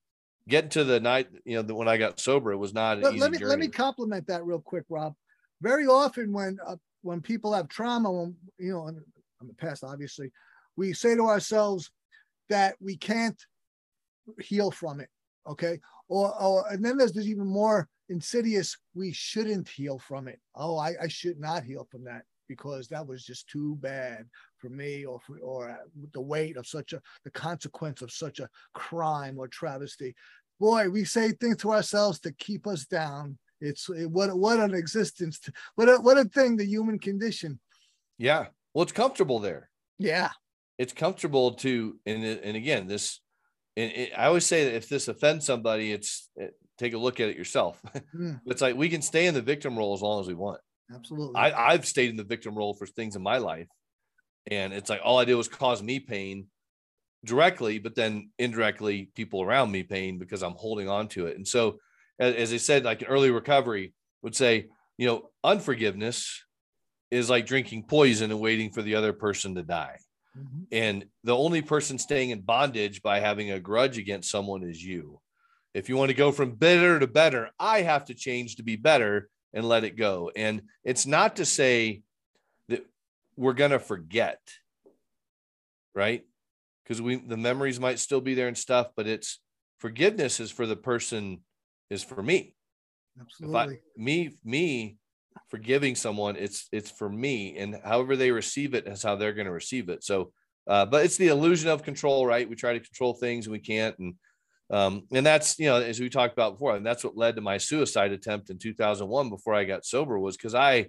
[0.48, 3.12] getting to the night, you know, the, when I got sober, it was not let,
[3.12, 3.50] easy let me journey.
[3.50, 5.14] let me compliment that real quick, Rob.
[5.62, 8.96] Very often when uh, when people have trauma, when you know, in,
[9.40, 10.30] in the past, obviously,
[10.76, 11.90] we say to ourselves
[12.48, 13.40] that we can't
[14.40, 15.08] heal from it.
[15.48, 18.76] Okay, or or and then there's this even more insidious.
[18.94, 20.40] We shouldn't heal from it.
[20.54, 24.26] Oh, I, I should not heal from that because that was just too bad
[24.58, 25.76] for me or for, or uh,
[26.12, 30.14] the weight of such a the consequence of such a crime or travesty
[30.58, 34.74] boy we say things to ourselves to keep us down it's it, what what an
[34.74, 37.58] existence to, what a, what a thing the human condition
[38.18, 38.46] yeah.
[38.72, 39.68] Well, it's comfortable there.
[39.98, 40.30] yeah
[40.78, 43.20] it's comfortable to and and again this
[43.76, 47.28] it, i always say that if this offends somebody it's it, take a look at
[47.28, 47.80] it yourself.
[48.14, 50.60] Mm, it's like we can stay in the victim role as long as we want.
[50.94, 51.36] Absolutely.
[51.36, 53.68] I, i've stayed in the victim role for things in my life.
[54.50, 56.46] And it's like all i did was cause me pain
[57.24, 61.36] directly but then indirectly people around me pain because i'm holding on to it.
[61.36, 61.78] And so
[62.18, 66.42] as, as i said like an early recovery would say you know unforgiveness
[67.10, 69.98] is like drinking poison and waiting for the other person to die
[70.36, 70.66] Mhm.
[70.70, 75.20] and the only person staying in bondage by having a grudge against someone is you.
[75.74, 78.76] If you want to go from bitter to better, I have to change to be
[78.76, 80.30] better and let it go.
[80.34, 82.02] And it's not to say
[82.68, 82.84] that
[83.36, 84.40] we're going to forget,
[85.94, 86.26] right?
[86.82, 89.40] Because we the memories might still be there and stuff, but it's
[89.78, 91.44] forgiveness is for the person
[91.90, 92.54] is for me.
[93.16, 94.98] If I absolutely me me
[95.48, 99.46] forgiving someone, it's it's for me, and however they receive it is how they're going
[99.46, 100.04] to receive it.
[100.04, 100.32] So,
[100.66, 102.48] uh, but it's the illusion of control, right?
[102.48, 104.14] We try to control things and we can't, and
[104.70, 107.42] um, and that's you know as we talked about before, and that's what led to
[107.42, 110.86] my suicide attempt in 2001 before I got sober was because I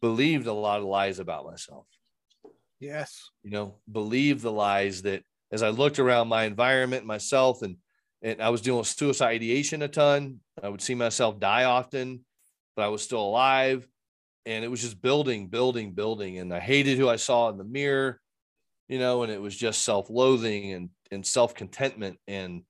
[0.00, 1.86] believed a lot of lies about myself.
[2.80, 7.76] yes You know, believed the lies that as I looked around my environment, myself, and
[8.22, 10.40] and I was dealing with suicide ideation a ton.
[10.62, 12.24] I would see myself die often,
[12.76, 13.86] but I was still alive.
[14.44, 16.38] And it was just building, building, building.
[16.38, 18.20] And I hated who I saw in the mirror,
[18.88, 22.62] you know, and it was just self-loathing and and self-contentment and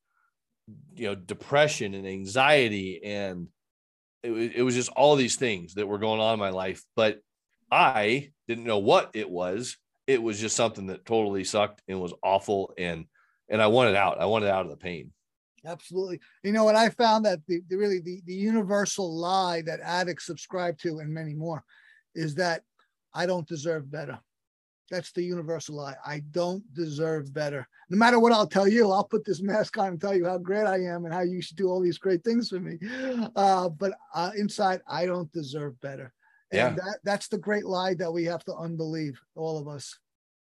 [0.95, 3.03] you know, depression and anxiety.
[3.05, 3.49] And
[4.23, 6.83] it, it was just all these things that were going on in my life.
[6.95, 7.21] But
[7.71, 9.77] I didn't know what it was.
[10.07, 12.75] It was just something that totally sucked and was awful.
[12.77, 13.07] And
[13.49, 14.21] and I wanted out.
[14.21, 15.13] I wanted out of the pain.
[15.67, 19.81] Absolutely you know what i found that the, the really the, the universal lie that
[19.81, 21.63] addicts subscribe to and many more
[22.15, 22.63] is that
[23.15, 24.19] i don't deserve better
[24.91, 29.05] that's the universal lie i don't deserve better no matter what i'll tell you i'll
[29.05, 31.57] put this mask on and tell you how great i am and how you should
[31.57, 32.79] do all these great things for me
[33.37, 36.13] uh, but uh, inside i don't deserve better
[36.51, 36.71] and Yeah.
[36.71, 39.99] that, that's the great lie that we have to unbelieve all of us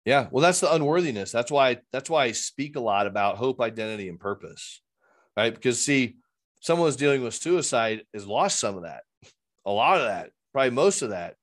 [0.05, 0.29] Yeah.
[0.31, 1.31] Well, that's the unworthiness.
[1.31, 4.81] That's why that's why I speak a lot about hope, identity, and purpose.
[5.37, 5.53] Right.
[5.53, 6.17] Because see,
[6.59, 9.03] someone who's dealing with suicide has lost some of that,
[9.65, 11.35] a lot of that, probably most of that.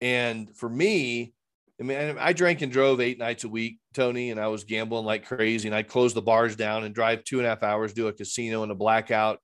[0.00, 1.34] And for me,
[1.80, 5.04] I mean, I drank and drove eight nights a week, Tony, and I was gambling
[5.04, 5.68] like crazy.
[5.68, 8.12] And I'd close the bars down and drive two and a half hours, do a
[8.12, 9.38] casino and a blackout,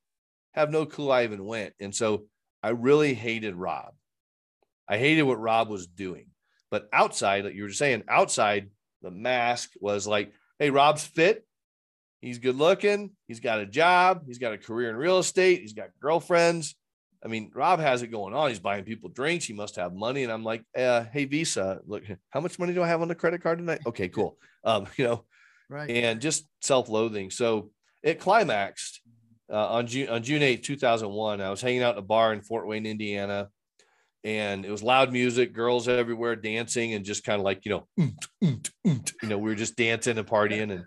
[0.53, 1.73] have no clue I even went.
[1.79, 2.25] And so
[2.61, 3.93] I really hated Rob.
[4.87, 6.27] I hated what Rob was doing.
[6.71, 8.69] But outside, like you were saying, outside,
[9.01, 11.45] the mask was like, hey, Rob's fit.
[12.25, 13.11] He's good looking.
[13.27, 14.23] He's got a job.
[14.25, 15.61] He's got a career in real estate.
[15.61, 16.75] He's got girlfriends.
[17.23, 18.49] I mean, Rob has it going on.
[18.49, 19.45] He's buying people drinks.
[19.45, 20.23] He must have money.
[20.23, 23.15] And I'm like, uh, hey, Visa, look, how much money do I have on the
[23.15, 23.81] credit card tonight?
[23.85, 24.39] Okay, cool.
[24.63, 25.23] Um, you know,
[25.69, 27.29] right and just self-loathing.
[27.29, 27.69] So
[28.01, 29.01] it climaxed
[29.51, 31.41] uh, on June on June 8, 2001.
[31.41, 33.49] I was hanging out in a bar in Fort Wayne, Indiana,
[34.23, 37.87] and it was loud music, girls everywhere dancing, and just kind of like you know,
[38.41, 40.85] you know, we were just dancing and partying, and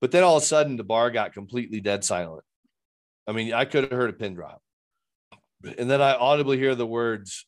[0.00, 2.44] but then all of a sudden the bar got completely dead silent.
[3.26, 4.62] I mean, I could have heard a pin drop,
[5.78, 7.46] and then I audibly hear the words,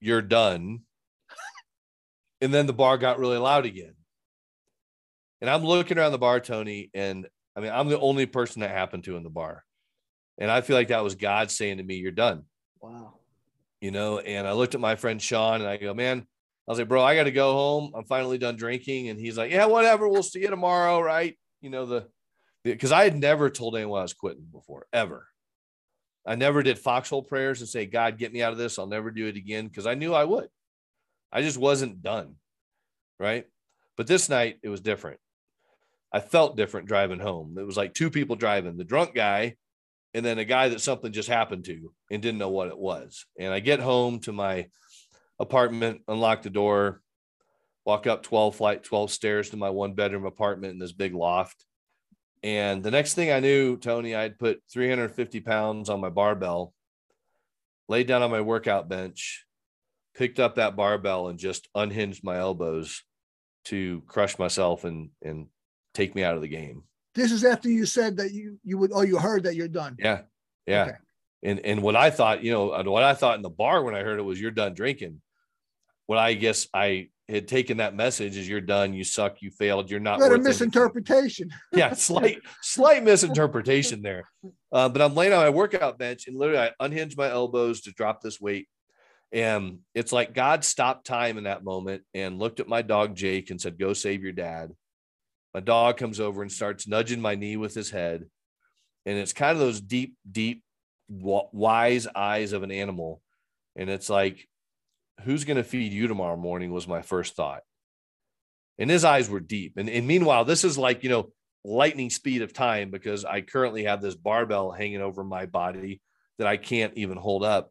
[0.00, 0.80] "You're done,"
[2.40, 3.94] and then the bar got really loud again.
[5.40, 7.26] And I'm looking around the bar, Tony, and
[7.56, 9.64] I mean, I'm the only person that happened to in the bar.
[10.38, 12.44] And I feel like that was God saying to me, You're done.
[12.80, 13.14] Wow.
[13.80, 16.78] You know, and I looked at my friend Sean and I go, Man, I was
[16.78, 17.92] like, Bro, I got to go home.
[17.94, 19.08] I'm finally done drinking.
[19.08, 20.08] And he's like, Yeah, whatever.
[20.08, 21.00] We'll see you tomorrow.
[21.00, 21.38] Right.
[21.60, 22.08] You know, the,
[22.64, 25.26] because I had never told anyone I was quitting before, ever.
[26.26, 28.78] I never did foxhole prayers and say, God, get me out of this.
[28.78, 30.48] I'll never do it again because I knew I would.
[31.32, 32.36] I just wasn't done.
[33.18, 33.46] Right.
[33.96, 35.18] But this night it was different.
[36.12, 37.56] I felt different driving home.
[37.58, 39.56] It was like two people driving the drunk guy
[40.14, 43.26] and then a guy that something just happened to and didn't know what it was.
[43.38, 44.68] And I get home to my
[45.38, 47.00] apartment, unlock the door,
[47.90, 51.64] walk up 12 flight, 12 stairs to my one bedroom apartment in this big loft.
[52.40, 56.72] And the next thing I knew, Tony, I'd put 350 pounds on my barbell,
[57.88, 59.44] laid down on my workout bench,
[60.14, 63.02] picked up that barbell and just unhinged my elbows
[63.64, 65.48] to crush myself and and
[65.92, 66.84] take me out of the game.
[67.16, 69.96] This is after you said that you you would oh you heard that you're done.
[69.98, 70.20] Yeah.
[70.64, 70.82] Yeah.
[70.84, 70.96] Okay.
[71.42, 74.00] And and what I thought, you know, what I thought in the bar when I
[74.00, 75.20] heard it was you're done drinking.
[76.06, 79.90] What I guess I had taken that message is you're done, you suck, you failed,
[79.90, 80.18] you're not.
[80.18, 81.50] You a misinterpretation.
[81.72, 84.24] yeah, slight slight misinterpretation there.
[84.72, 87.92] Uh, but I'm laying on my workout bench and literally I unhinge my elbows to
[87.92, 88.68] drop this weight.
[89.32, 93.50] And it's like God stopped time in that moment and looked at my dog Jake
[93.50, 94.72] and said, Go save your dad
[95.54, 98.26] my dog comes over and starts nudging my knee with his head.
[99.06, 100.62] And it's kind of those deep, deep,
[101.08, 103.20] wise eyes of an animal.
[103.74, 104.46] And it's like,
[105.24, 107.62] who's going to feed you tomorrow morning was my first thought.
[108.78, 109.74] And his eyes were deep.
[109.76, 111.32] And, and meanwhile, this is like, you know,
[111.64, 116.00] lightning speed of time because I currently have this barbell hanging over my body
[116.38, 117.70] that I can't even hold up.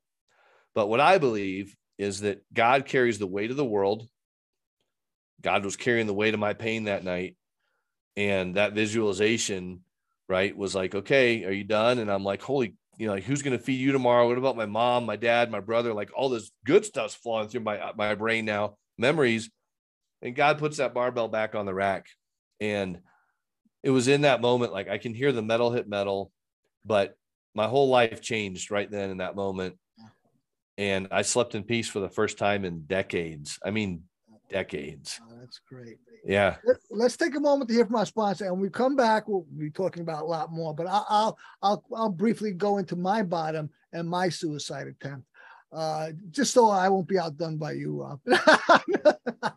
[0.75, 4.07] But what I believe is that God carries the weight of the world.
[5.41, 7.35] God was carrying the weight of my pain that night
[8.19, 9.79] and that visualization
[10.27, 13.41] right was like okay are you done and i'm like holy you know like who's
[13.41, 14.27] going to feed you tomorrow?
[14.27, 15.93] What about my mom my dad my brother?
[15.93, 19.49] Like all this good stuff's flowing through my uh, my brain now memories.
[20.21, 22.05] And god puts that barbell back on the rack.
[22.59, 22.99] And
[23.81, 26.33] it was in that moment like i can hear the metal hit metal
[26.83, 27.15] but
[27.55, 29.77] my whole life changed right then in that moment.
[30.77, 33.59] And i slept in peace for the first time in decades.
[33.63, 34.03] I mean
[34.49, 36.57] decades oh, that's great yeah.
[36.89, 39.45] Let's take a moment to hear from our sponsor, and when we come back, we'll
[39.57, 40.73] be talking about a lot more.
[40.73, 45.27] But I'll I'll I'll, I'll briefly go into my bottom and my suicide attempt,
[45.71, 48.19] uh, just so I won't be outdone by you, Rob.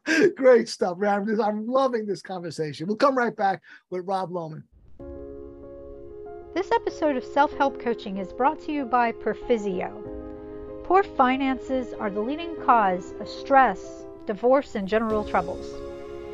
[0.37, 1.29] Great stuff, Rob.
[1.43, 2.87] I'm loving this conversation.
[2.87, 4.63] We'll come right back with Rob Lohman.
[6.55, 9.99] This episode of Self Help Coaching is brought to you by Perficio.
[10.85, 15.75] Poor finances are the leading cause of stress, divorce, and general troubles.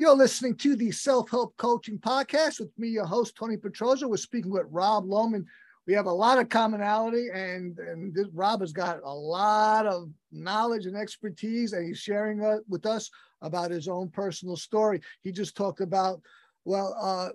[0.00, 4.08] You're listening to the Self Help Coaching Podcast with me, your host, Tony Petroza.
[4.08, 5.44] We're speaking with Rob Lohman
[5.86, 10.08] we have a lot of commonality and, and this, Rob has got a lot of
[10.30, 13.10] knowledge and expertise and he's sharing uh, with us
[13.42, 15.00] about his own personal story.
[15.22, 16.20] He just talked about,
[16.64, 17.30] well, uh,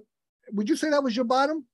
[0.54, 1.66] would you say that was your bottom?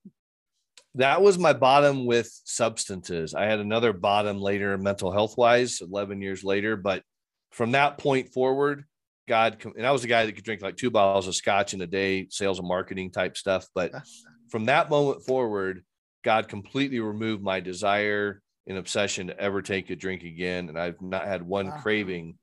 [0.96, 3.36] That was my bottom with substances.
[3.36, 6.76] I had another bottom later, mental health wise, 11 years later.
[6.76, 7.04] But
[7.52, 8.86] from that point forward,
[9.32, 11.80] God, and I was a guy that could drink like two bottles of scotch in
[11.80, 13.66] a day, sales and marketing type stuff.
[13.74, 13.94] But
[14.50, 15.86] from that moment forward,
[16.22, 20.68] God completely removed my desire and obsession to ever take a drink again.
[20.68, 21.78] And I've not had one wow.
[21.78, 22.36] craving,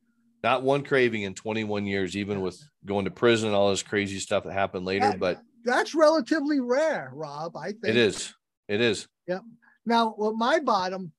[0.42, 4.18] not one craving in 21 years, even with going to prison and all this crazy
[4.18, 5.10] stuff that happened later.
[5.10, 7.54] That, but that's relatively rare, Rob.
[7.54, 8.32] I think it is.
[8.66, 9.06] It is.
[9.26, 9.42] Yep.
[9.84, 11.12] Now, well, my bottom,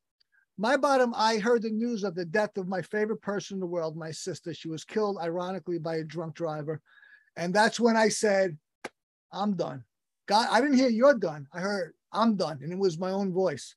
[0.59, 3.65] my bottom, I heard the news of the death of my favorite person in the
[3.65, 4.53] world, my sister.
[4.53, 6.81] She was killed, ironically, by a drunk driver.
[7.37, 8.57] And that's when I said,
[9.31, 9.85] I'm done.
[10.27, 11.47] God, I didn't hear you're done.
[11.53, 12.59] I heard I'm done.
[12.61, 13.75] And it was my own voice.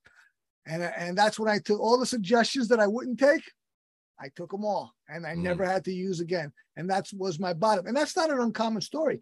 [0.66, 3.42] And, and that's when I took all the suggestions that I wouldn't take.
[4.20, 5.42] I took them all and I Mm.
[5.42, 6.52] never had to use again.
[6.76, 7.86] And that was my bottom.
[7.86, 9.20] And that's not an uncommon story.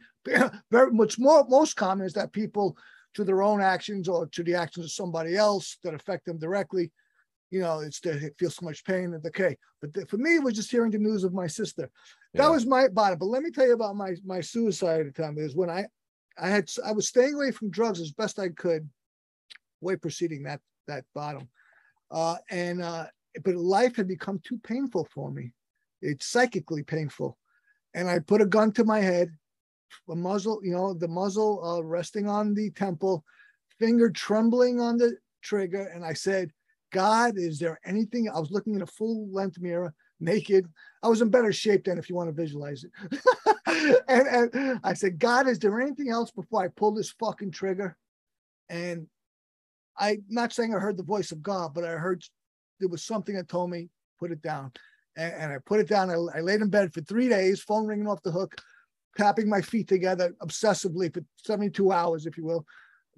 [0.71, 2.77] Very much more most common is that people
[3.15, 6.93] to their own actions or to the actions of somebody else that affect them directly,
[7.51, 9.57] you know, it's they feel so much pain and decay.
[9.81, 11.91] But th- for me, it was just hearing the news of my sister.
[12.33, 12.43] Yeah.
[12.43, 13.19] That was my bottom.
[13.19, 15.87] But let me tell you about my my suicide attempt is when I
[16.39, 18.89] I had I was staying away from drugs as best I could,
[19.81, 21.49] way preceding that that bottom.
[22.11, 23.07] Uh, and uh,
[23.45, 25.53] but life had become too painful for me.
[26.03, 27.37] It's psychically painful.
[27.95, 29.31] And I put a gun to my head,
[30.09, 33.25] a muzzle, you know, the muzzle uh, resting on the temple,
[33.79, 35.91] finger trembling on the trigger.
[35.93, 36.53] And I said,
[36.91, 38.29] God, is there anything?
[38.29, 40.67] I was looking in a full length mirror, naked.
[41.03, 44.03] I was in better shape than if you want to visualize it.
[44.09, 47.97] and, and I said, God, is there anything else before I pull this fucking trigger?
[48.69, 49.07] And
[49.99, 52.25] I'm not saying I heard the voice of God, but I heard
[52.81, 53.89] there was something that told me,
[54.19, 54.73] put it down.
[55.17, 56.11] And, and I put it down.
[56.11, 58.61] I, I laid in bed for three days, phone ringing off the hook,
[59.17, 62.65] tapping my feet together obsessively for 72 hours, if you will.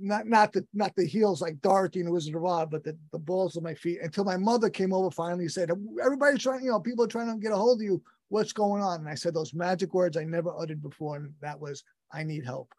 [0.02, 2.96] Not not the not the heels like Dorothy and the Wizard of Oz, but the,
[3.12, 4.00] the balls of my feet.
[4.02, 5.70] Until my mother came over finally said,
[6.04, 8.02] Everybody's trying, you know, people are trying to get a hold of you.
[8.28, 9.00] What's going on?
[9.00, 12.44] And I said those magic words I never uttered before, and that was, I need
[12.44, 12.72] help.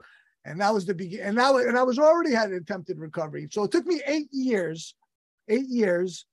[0.46, 1.28] And that was the beginning.
[1.28, 3.48] And that was, and I was already had an attempted recovery.
[3.52, 4.96] So it took me eight years,
[5.48, 6.26] eight years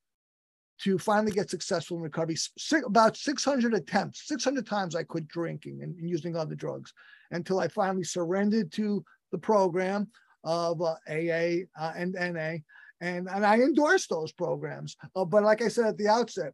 [0.82, 2.36] to finally get successful in recovery.
[2.36, 6.92] Six, about 600 attempts, 600 times I quit drinking and, and using other drugs
[7.30, 10.08] until I finally surrendered to the program
[10.44, 12.58] of uh, AA uh, and NA.
[13.00, 14.96] And, and I endorse those programs.
[15.16, 16.52] Uh, but like I said at the outset,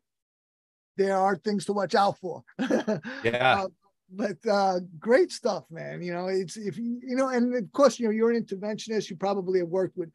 [0.96, 2.42] there are things to watch out for.
[3.24, 3.62] Yeah.
[3.62, 3.68] Uh,
[4.10, 6.00] but uh, great stuff, man.
[6.00, 9.10] You know, it's if you, you know, and of course, you know, you're an interventionist.
[9.10, 10.10] You probably have worked with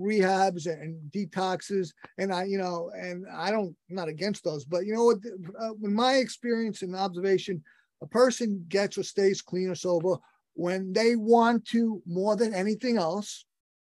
[0.00, 4.86] rehabs and detoxes, and I, you know, and I don't, I'm not against those, but
[4.86, 5.18] you know what?
[5.60, 7.62] Uh, in my experience and observation,
[8.00, 10.16] a person gets or stays clean or sober
[10.58, 13.44] when they want to more than anything else.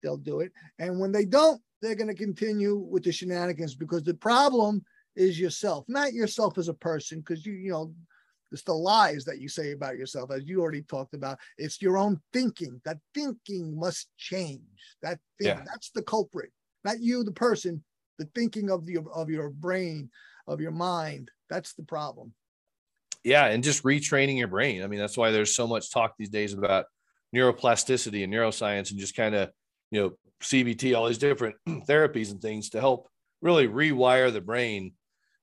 [0.02, 4.02] They'll do it, and when they don't, they're going to continue with the shenanigans because
[4.02, 4.82] the problem
[5.14, 7.94] is yourself, not yourself as a person, because you, you know,
[8.50, 11.38] it's the lies that you say about yourself, as you already talked about.
[11.58, 12.80] It's your own thinking.
[12.84, 14.62] That thinking must change.
[15.02, 15.62] That thing, Yeah.
[15.64, 16.50] that's the culprit,
[16.84, 17.84] not you, the person.
[18.18, 20.10] The thinking of your of your brain,
[20.48, 21.30] of your mind.
[21.50, 22.34] That's the problem.
[23.24, 24.82] Yeah and just retraining your brain.
[24.82, 26.86] I mean that's why there's so much talk these days about
[27.34, 29.50] neuroplasticity and neuroscience and just kind of
[29.90, 30.12] you know
[30.42, 33.08] cbt all these different therapies and things to help
[33.42, 34.92] really rewire the brain.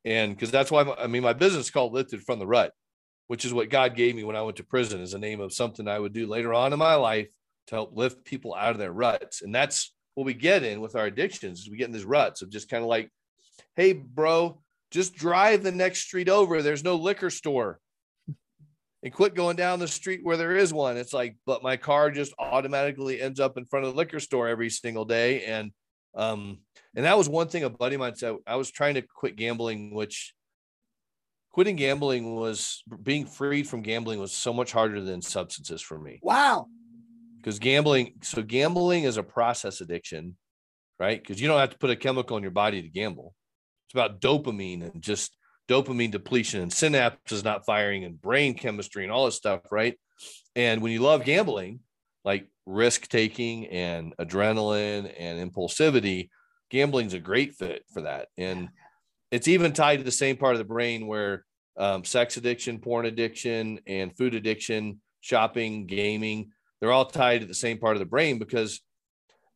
[0.03, 2.71] And because that's why i mean my business called lifted from the rut
[3.27, 5.51] which is what god gave me when i went to prison is a name of
[5.51, 7.27] something i would do later on in my life
[7.67, 9.41] to help lift people out of their ruts.
[9.41, 12.49] And that's what we get in with our addictions we get in these ruts of
[12.49, 13.09] just kind of like
[13.75, 14.61] hey bro
[14.91, 17.79] just drive the next street over there's no liquor store
[19.03, 20.97] and quit going down the street where there is one.
[20.97, 24.47] It's like, but my car just automatically ends up in front of the liquor store
[24.47, 25.43] every single day.
[25.45, 25.71] And
[26.15, 26.59] um,
[26.95, 28.35] and that was one thing a buddy of mine said.
[28.47, 30.33] I was trying to quit gambling, which
[31.51, 36.19] quitting gambling was being freed from gambling was so much harder than substances for me
[36.21, 36.67] Wow.
[37.37, 40.35] because gambling so gambling is a process addiction
[40.99, 43.33] right because you don't have to put a chemical in your body to gamble
[43.95, 45.35] about dopamine and just
[45.67, 49.97] dopamine depletion and synapses not firing and brain chemistry and all this stuff right?
[50.55, 51.79] And when you love gambling
[52.23, 56.29] like risk taking and adrenaline and impulsivity
[56.69, 58.27] gambling's a great fit for that.
[58.37, 58.69] And
[59.31, 61.45] it's even tied to the same part of the brain where
[61.77, 67.53] um, sex addiction porn addiction and food addiction shopping gaming they're all tied to the
[67.53, 68.81] same part of the brain because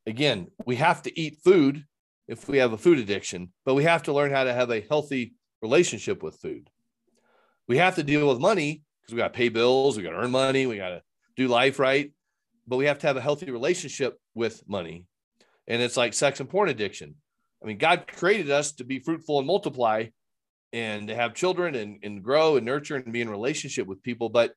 [0.05, 1.85] again we have to eat food
[2.29, 4.85] if we have a food addiction but we have to learn how to have a
[4.87, 6.69] healthy relationship with food.
[7.67, 10.17] We have to deal with money because we got to pay bills we got to
[10.17, 11.01] earn money we got to
[11.35, 12.13] do life right
[12.67, 15.05] but we have to have a healthy relationship with money.
[15.67, 17.15] And it's like sex and porn addiction.
[17.61, 20.05] I mean god created us to be fruitful and multiply
[20.71, 24.29] and to have children and, and grow and nurture and be in relationship with people
[24.29, 24.53] but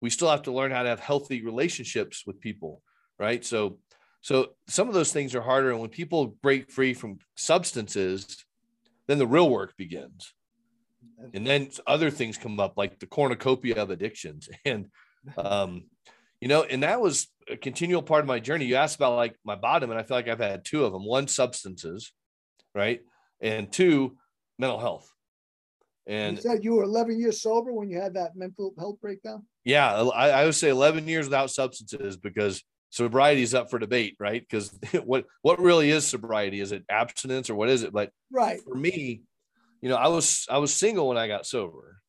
[0.00, 2.82] we still have to learn how to have healthy relationships with people
[3.18, 3.44] right?
[3.44, 3.78] So
[4.20, 8.44] so some of those things are harder and when people break free from substances
[9.06, 10.32] then the real work begins.
[11.32, 14.48] And then other things come up like the cornucopia of addictions.
[14.64, 14.86] And
[15.38, 15.84] um
[16.40, 18.64] you know and that was a continual part of my journey.
[18.64, 21.04] You asked about like my bottom and i feel like i've had two of them.
[21.04, 22.12] One substances
[22.74, 23.00] right?
[23.40, 24.16] And two
[24.58, 25.10] mental health.
[26.06, 29.44] And you said you were 11 years sober when you had that mental health breakdown.
[29.64, 32.62] yeah I, I would say 11 years without substances because
[32.96, 34.66] sobriety is up for debate right because
[35.04, 38.60] what what really is sobriety is it abstinence or what is it but Right.
[38.64, 39.22] for me
[39.86, 42.00] you know, I was I was single when I got sober.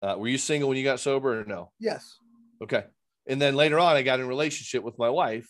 [0.00, 1.70] Uh, were you single when you got sober or no?
[1.78, 2.16] Yes.
[2.62, 2.84] Okay.
[3.26, 5.46] And then later on, I got in a relationship with my wife,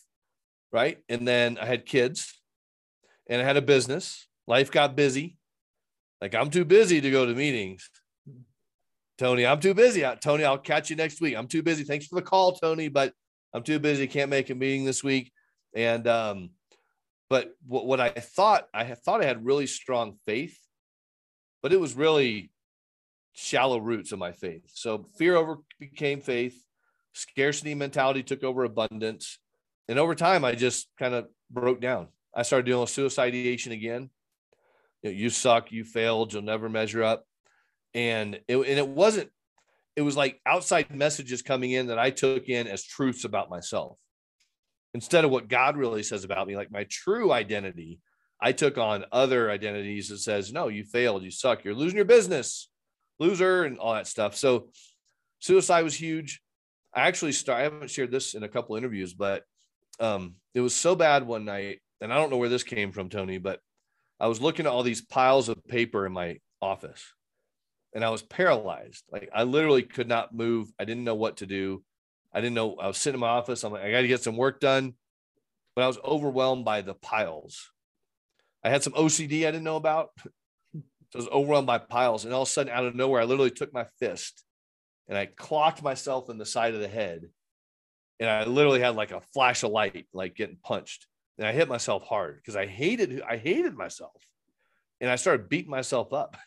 [0.73, 0.99] right?
[1.09, 2.41] And then I had kids,
[3.29, 4.27] and I had a business.
[4.47, 5.37] Life got busy.
[6.21, 7.89] Like I'm too busy to go to meetings.
[9.19, 10.05] Tony, I'm too busy.
[10.21, 11.37] Tony, I'll catch you next week.
[11.37, 11.85] I'm too busy.
[11.85, 13.13] Thanks for the call, Tony, but
[13.55, 14.07] I'm too busy.
[14.07, 15.33] Can't make a meeting this week.
[15.75, 16.51] And um,
[17.31, 20.59] but what, what I thought I thought I had really strong faith,
[21.63, 22.51] but it was really
[23.33, 24.65] shallow roots of my faith.
[24.75, 26.63] So fear over became faith,
[27.13, 29.39] scarcity mentality took over abundance.
[29.89, 32.09] And over time, I just kind of broke down.
[32.35, 34.11] I started dealing with suicide ideation again.
[35.03, 37.25] You, know, you suck, you failed, you'll never measure up.
[37.95, 39.31] And it, and it wasn't,
[39.99, 43.99] it was like outside messages coming in that I took in as truths about myself
[44.95, 47.99] instead of what God really says about me, like my true identity,
[48.41, 52.05] I took on other identities that says, no, you failed, you suck, you're losing your
[52.05, 52.71] business,
[53.19, 54.37] loser, and all that stuff.
[54.37, 54.69] So
[55.41, 56.41] suicide was huge.
[56.95, 59.43] I actually start, I haven't shared this in a couple interviews, but
[59.99, 63.09] um, it was so bad one night, and I don't know where this came from,
[63.09, 63.59] Tony, but
[64.21, 67.05] I was looking at all these piles of paper in my office
[67.95, 69.05] and I was paralyzed.
[69.11, 70.71] Like I literally could not move.
[70.79, 71.83] I didn't know what to do.
[72.33, 72.77] I didn't know.
[72.77, 73.65] I was sitting in my office.
[73.65, 74.95] I'm like, I got to get some work done,
[75.75, 77.71] but I was overwhelmed by the piles.
[78.63, 80.11] I had some OCD I didn't know about.
[81.11, 82.25] So I was overwhelmed by piles.
[82.25, 84.45] And all of a sudden, out of nowhere, I literally took my fist
[85.09, 87.23] and I clocked myself in the side of the head.
[88.21, 91.07] And I literally had like a flash of light, like getting punched.
[91.39, 94.23] And I hit myself hard because I hated, I hated myself.
[95.01, 96.37] And I started beating myself up.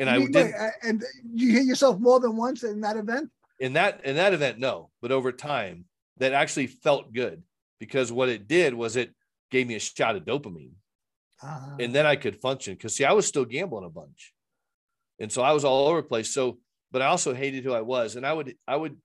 [0.00, 2.96] And You I mean, did wait, and you hit yourself more than once in that
[2.96, 3.30] event?
[3.60, 4.88] in that in that event no.
[5.02, 5.84] But over time
[6.16, 7.42] that actually felt good
[7.78, 9.14] because what it did was it
[9.50, 10.72] gave me a shot of dopamine.
[11.42, 14.32] Uh, and then i could function because see i was still gambling a bunch.
[15.18, 16.32] And so i was all over the place.
[16.32, 16.58] So
[16.90, 18.16] but i also hated who i was.
[18.16, 18.96] And i would i would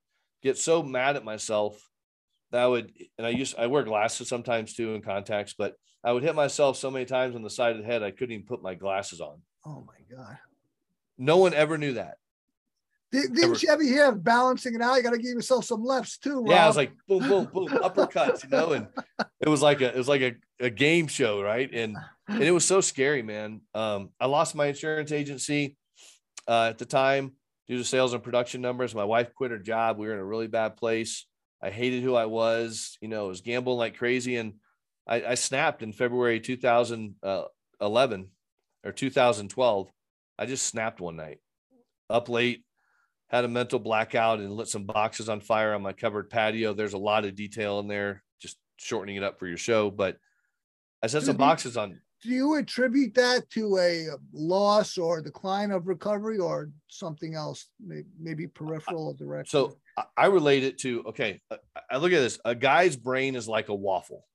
[0.42, 1.78] get so mad at myself
[2.52, 5.74] that i would and i used i wear glasses sometimes too and contacts but
[6.04, 8.36] i would hit myself so many times on the side of the head i couldn't
[8.36, 9.42] even put my glasses on.
[9.66, 10.38] Oh my God.
[11.18, 12.18] No one ever knew that
[13.12, 14.96] Did, didn't Ever- you ever hear of balancing it out?
[14.96, 16.44] You got to give yourself some lefts too.
[16.48, 18.88] Yeah, I was like boom, boom, boom, uppercuts, you know, and
[19.40, 21.70] it was like a it was like a, a game show, right?
[21.72, 21.96] And
[22.28, 23.62] and it was so scary, man.
[23.74, 25.78] Um, I lost my insurance agency
[26.48, 27.34] uh, at the time
[27.68, 28.94] due to sales and production numbers.
[28.96, 29.98] My wife quit her job.
[29.98, 31.26] We were in a really bad place.
[31.62, 32.98] I hated who I was.
[33.02, 34.56] You know, I was gambling like crazy, and
[35.08, 38.28] I, I snapped in February 2011
[38.84, 39.92] or 2012.
[40.38, 41.40] I just snapped one night,
[42.10, 42.64] up late,
[43.28, 46.74] had a mental blackout, and lit some boxes on fire on my covered patio.
[46.74, 50.18] There's a lot of detail in there, just shortening it up for your show, but
[51.02, 51.40] I set some Mhm.
[51.40, 57.36] boxes on do you attribute that to a loss or decline of recovery or something
[57.36, 57.68] else,
[58.18, 59.48] maybe peripheral or direct?
[59.50, 59.78] So
[60.18, 61.40] I- relate it to okay.
[61.52, 61.60] I-
[61.92, 62.40] I look at this.
[62.44, 64.28] A guy's brain is like a waffle.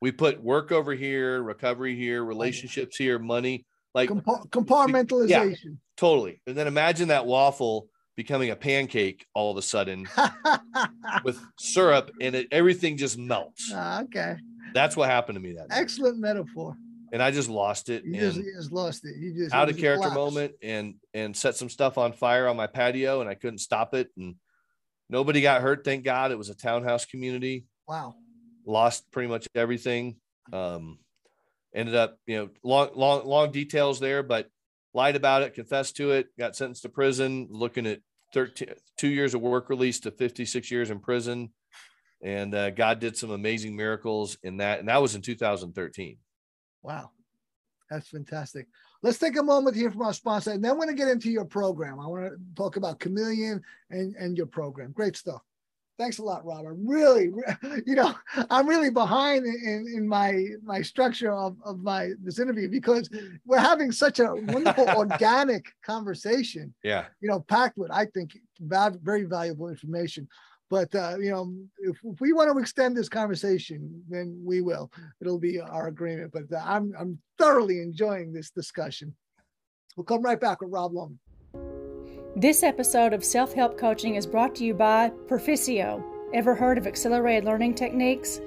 [0.00, 2.24] We put work over here, recovery here,
[2.88, 3.64] relationships here, money.
[3.94, 5.76] Like Compa- compartmentalization.
[5.96, 6.40] totally.
[6.46, 10.06] And then imagine that waffle becoming a pancake all of a sudden
[11.24, 13.70] with syrup and it, everything just melts.
[13.74, 14.36] Ah, okay,
[14.74, 15.78] That's what happened to me that night.
[15.78, 16.76] excellent metaphor.
[17.12, 18.04] And I just lost it.
[18.06, 19.16] You just, you just lost it.
[19.18, 20.14] You just out of character collapse.
[20.16, 23.94] moment and and set some stuff on fire on my patio and I couldn't stop
[23.94, 24.08] it.
[24.16, 24.36] And
[25.10, 26.30] nobody got hurt, thank God.
[26.32, 27.66] It was a townhouse community.
[27.86, 28.14] Wow.
[28.64, 30.16] lost pretty much everything.
[30.54, 30.98] Um,
[31.74, 34.48] ended up, you know, long, long, long details there, but
[34.94, 38.00] lied about it, confessed to it, got sentenced to prison, looking at
[38.34, 41.50] 13, two years of work release to 56 years in prison.
[42.22, 44.78] And uh, God did some amazing miracles in that.
[44.78, 46.18] And that was in 2013.
[46.82, 47.10] Wow.
[47.92, 48.68] That's fantastic.
[49.02, 51.30] Let's take a moment here from our sponsor, and then we're going to get into
[51.30, 52.00] your program.
[52.00, 53.60] I want to talk about Chameleon
[53.90, 54.92] and, and your program.
[54.92, 55.42] Great stuff.
[56.02, 56.74] Thanks a lot, Robert.
[56.84, 57.44] Really, re-
[57.86, 58.12] you know,
[58.50, 63.08] I'm really behind in, in my my structure of, of my this interview because
[63.46, 67.04] we're having such a wonderful organic conversation Yeah.
[67.20, 70.26] you know, packed with, I think, very valuable information.
[70.68, 74.90] But, uh, you know, if, if we want to extend this conversation, then we will.
[75.20, 76.32] It'll be our agreement.
[76.32, 79.14] But uh, I'm, I'm thoroughly enjoying this discussion.
[79.96, 81.18] We'll come right back with Rob Lohman.
[82.34, 86.02] This episode of Self Help Coaching is brought to you by Perficio.
[86.32, 88.40] Ever heard of accelerated learning techniques?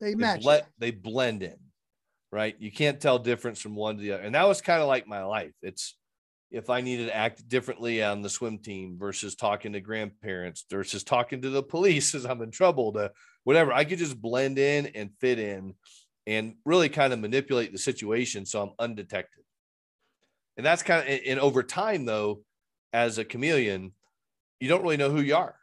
[0.01, 0.43] They, they match.
[0.43, 1.57] Ble- they blend in,
[2.31, 2.55] right?
[2.59, 4.23] You can't tell difference from one to the other.
[4.23, 5.53] And that was kind of like my life.
[5.61, 5.95] It's
[6.51, 11.03] if I needed to act differently on the swim team versus talking to grandparents versus
[11.03, 13.11] talking to the police as I'm in trouble to
[13.45, 15.73] whatever, I could just blend in and fit in
[16.27, 19.43] and really kind of manipulate the situation so I'm undetected.
[20.57, 22.41] And that's kind of, and over time though,
[22.91, 23.93] as a chameleon,
[24.59, 25.55] you don't really know who you are.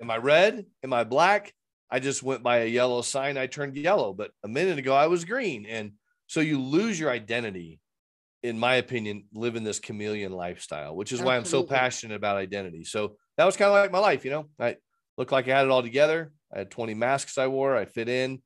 [0.00, 0.66] Am I red?
[0.82, 1.52] Am I black?
[1.90, 3.36] I just went by a yellow sign.
[3.36, 5.66] I turned yellow, but a minute ago I was green.
[5.66, 5.92] And
[6.26, 7.80] so you lose your identity
[8.44, 11.32] in my opinion, living this chameleon lifestyle, which is Absolutely.
[11.32, 12.84] why I'm so passionate about identity.
[12.84, 14.50] So that was kind of like my life, you know.
[14.60, 14.76] I
[15.16, 16.30] looked like I had it all together.
[16.54, 18.42] I had 20 masks I wore, I fit in,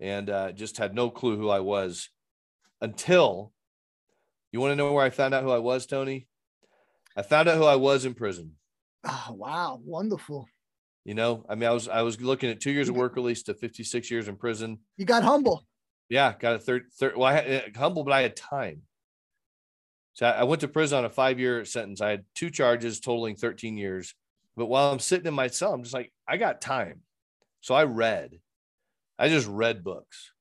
[0.00, 2.10] and uh, just had no clue who I was
[2.80, 3.52] until
[4.52, 6.28] you want to know where I found out who I was, Tony?
[7.16, 8.52] I found out who I was in prison.
[9.04, 9.80] Oh, wow.
[9.84, 10.48] Wonderful.
[11.04, 13.42] You know, I mean, I was I was looking at two years of work release
[13.44, 14.78] to 56 years in prison.
[14.96, 15.64] You got humble.
[16.08, 17.16] Yeah, got a third third.
[17.16, 18.82] Well, I had uh, humble, but I had time.
[20.14, 22.00] So I went to prison on a five year sentence.
[22.00, 24.14] I had two charges totaling 13 years.
[24.56, 27.00] But while I'm sitting in my cell, I'm just like, I got time.
[27.60, 28.32] So I read.
[29.18, 30.32] I just read books.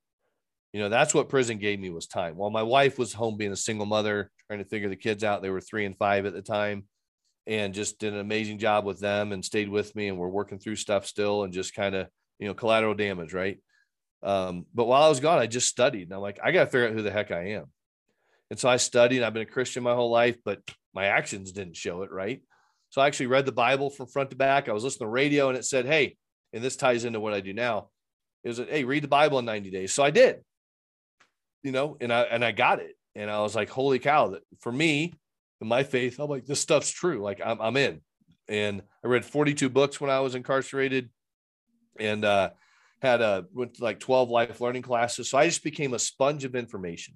[0.74, 2.36] You know, that's what prison gave me was time.
[2.36, 5.41] While my wife was home being a single mother, trying to figure the kids out,
[5.41, 6.86] they were three and five at the time,
[7.47, 10.07] and just did an amazing job with them and stayed with me.
[10.07, 13.59] And we're working through stuff still and just kind of, you know, collateral damage, right?
[14.21, 16.03] Um, but while I was gone, I just studied.
[16.03, 17.65] And I'm like, I got to figure out who the heck I am.
[18.49, 19.23] And so I studied.
[19.23, 20.61] I've been a Christian my whole life, but
[20.93, 22.41] my actions didn't show it, right?
[22.89, 24.67] So I actually read the Bible from front to back.
[24.67, 26.17] I was listening to radio and it said, Hey,
[26.53, 27.89] and this ties into what I do now.
[28.43, 29.93] It was, Hey, read the Bible in 90 days.
[29.93, 30.37] So I did,
[31.61, 32.95] you know, and I, and I got it.
[33.15, 35.13] And I was like, holy cow, that for me,
[35.68, 37.22] my faith, I'm like, this stuff's true.
[37.22, 38.01] Like I'm, I'm in.
[38.47, 41.10] And I read 42 books when I was incarcerated
[41.99, 42.51] and, uh,
[43.01, 45.30] had a went to like 12 life learning classes.
[45.30, 47.16] So I just became a sponge of information.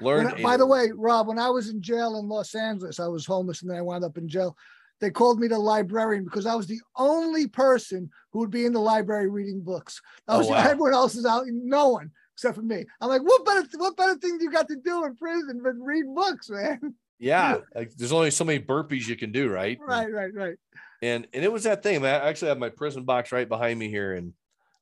[0.00, 0.42] Learn.
[0.42, 3.62] by the way, Rob, when I was in jail in Los Angeles, I was homeless
[3.62, 4.56] and then I wound up in jail.
[5.00, 8.72] They called me the librarian because I was the only person who would be in
[8.72, 10.00] the library reading books.
[10.28, 10.58] I was, oh, wow.
[10.70, 12.84] Everyone else is out, no one except for me.
[13.00, 15.82] I'm like, what better, what better thing do you got to do in prison than
[15.82, 16.94] read books, man?
[17.22, 19.78] Yeah, like, there's only so many burpees you can do, right?
[19.80, 20.56] Right, right, right.
[21.02, 22.04] And and it was that thing.
[22.04, 24.32] I actually have my prison box right behind me here, and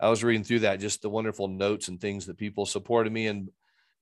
[0.00, 3.26] I was reading through that, just the wonderful notes and things that people supported me
[3.26, 3.50] and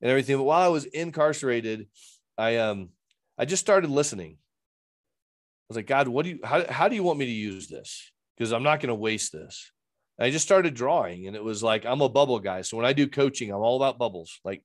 [0.01, 0.37] and everything.
[0.37, 1.89] But while I was incarcerated,
[2.37, 2.91] I um
[3.37, 4.37] I just started listening.
[4.37, 7.69] I was like, God, what do you how, how do you want me to use
[7.69, 8.11] this?
[8.37, 9.73] Because I'm not going to waste this.
[10.17, 12.63] And I just started drawing, and it was like I'm a bubble guy.
[12.63, 14.41] So when I do coaching, I'm all about bubbles.
[14.45, 14.63] Like,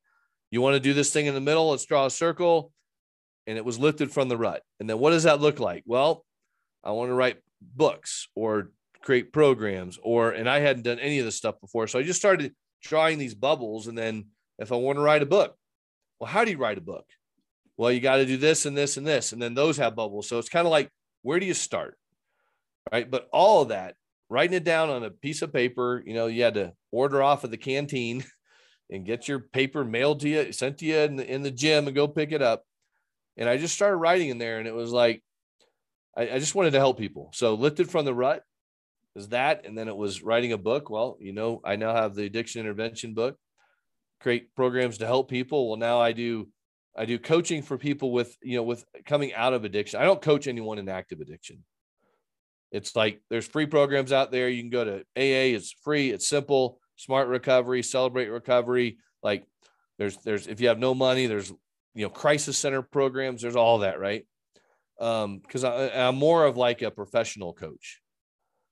[0.51, 1.71] you want to do this thing in the middle?
[1.71, 2.71] Let's draw a circle.
[3.45, 4.63] And it was lifted from the rut.
[4.79, 5.83] And then what does that look like?
[5.85, 6.25] Well,
[6.83, 8.71] I want to write books or
[9.01, 11.87] create programs or and I hadn't done any of this stuff before.
[11.87, 14.27] So I just started drawing these bubbles and then
[14.59, 15.55] if I want to write a book,
[16.19, 17.05] well, how do you write a book?
[17.77, 19.33] Well, you got to do this and this and this.
[19.33, 20.29] And then those have bubbles.
[20.29, 20.89] So it's kind of like,
[21.21, 21.97] where do you start?
[22.91, 23.09] Right.
[23.09, 23.95] But all of that,
[24.29, 27.43] writing it down on a piece of paper, you know, you had to order off
[27.43, 28.23] of the canteen
[28.89, 31.87] and get your paper mailed to you, sent to you in the, in the gym
[31.87, 32.63] and go pick it up.
[33.37, 35.23] And I just started writing in there and it was like,
[36.15, 37.31] I, I just wanted to help people.
[37.33, 38.43] So lifted from the rut
[39.15, 39.65] is that.
[39.65, 40.89] And then it was writing a book.
[40.89, 43.37] Well, you know, I now have the addiction intervention book
[44.19, 45.69] create programs to help people.
[45.69, 46.47] Well, now I do
[46.95, 49.99] I do coaching for people with, you know, with coming out of addiction.
[49.99, 51.63] I don't coach anyone in active addiction.
[52.71, 54.49] It's like there's free programs out there.
[54.49, 58.97] You can go to AA, it's free, it's simple, smart recovery, celebrate recovery.
[59.21, 59.45] Like
[59.97, 61.51] there's there's if you have no money, there's
[61.93, 64.25] you know, crisis center programs, there's all that, right?
[64.99, 68.01] Um, because I'm more of like a professional coach.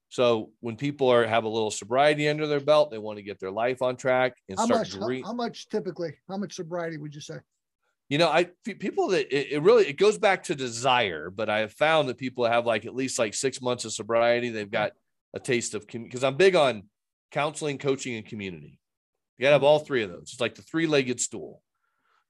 [0.10, 3.40] So when people are have a little sobriety under their belt, they want to get
[3.40, 5.00] their life on track and how start.
[5.00, 6.14] Much, how, how, much typically?
[6.28, 7.36] How much sobriety would you say?
[8.10, 11.60] You know, I people that it, it, really it goes back to desire, but I
[11.60, 14.50] have found that people have like at least like six months of sobriety.
[14.50, 14.92] They've got
[15.34, 16.84] a taste of because I'm big on
[17.32, 18.78] counseling, coaching, and community.
[19.38, 20.32] You gotta have all three of those.
[20.34, 21.64] It's like the three-legged stool.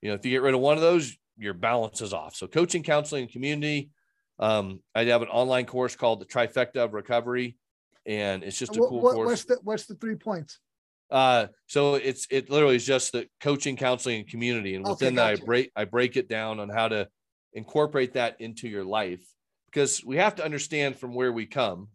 [0.02, 2.34] You know, if you get rid of one of those, your balance is off.
[2.34, 3.90] So coaching, counseling, and community
[4.38, 7.56] Um, I have an online course called the Trifecta of Recovery,
[8.06, 9.26] and it's just a What- cool what- course.
[9.28, 10.58] what's the what's the three points?
[11.10, 15.14] Uh, so it's it literally is just the coaching, counseling, and community, and Okay, within
[15.16, 17.08] that, I break I break it down on how to
[17.52, 19.22] incorporate that into your life
[19.66, 21.90] because we have to understand from where we come,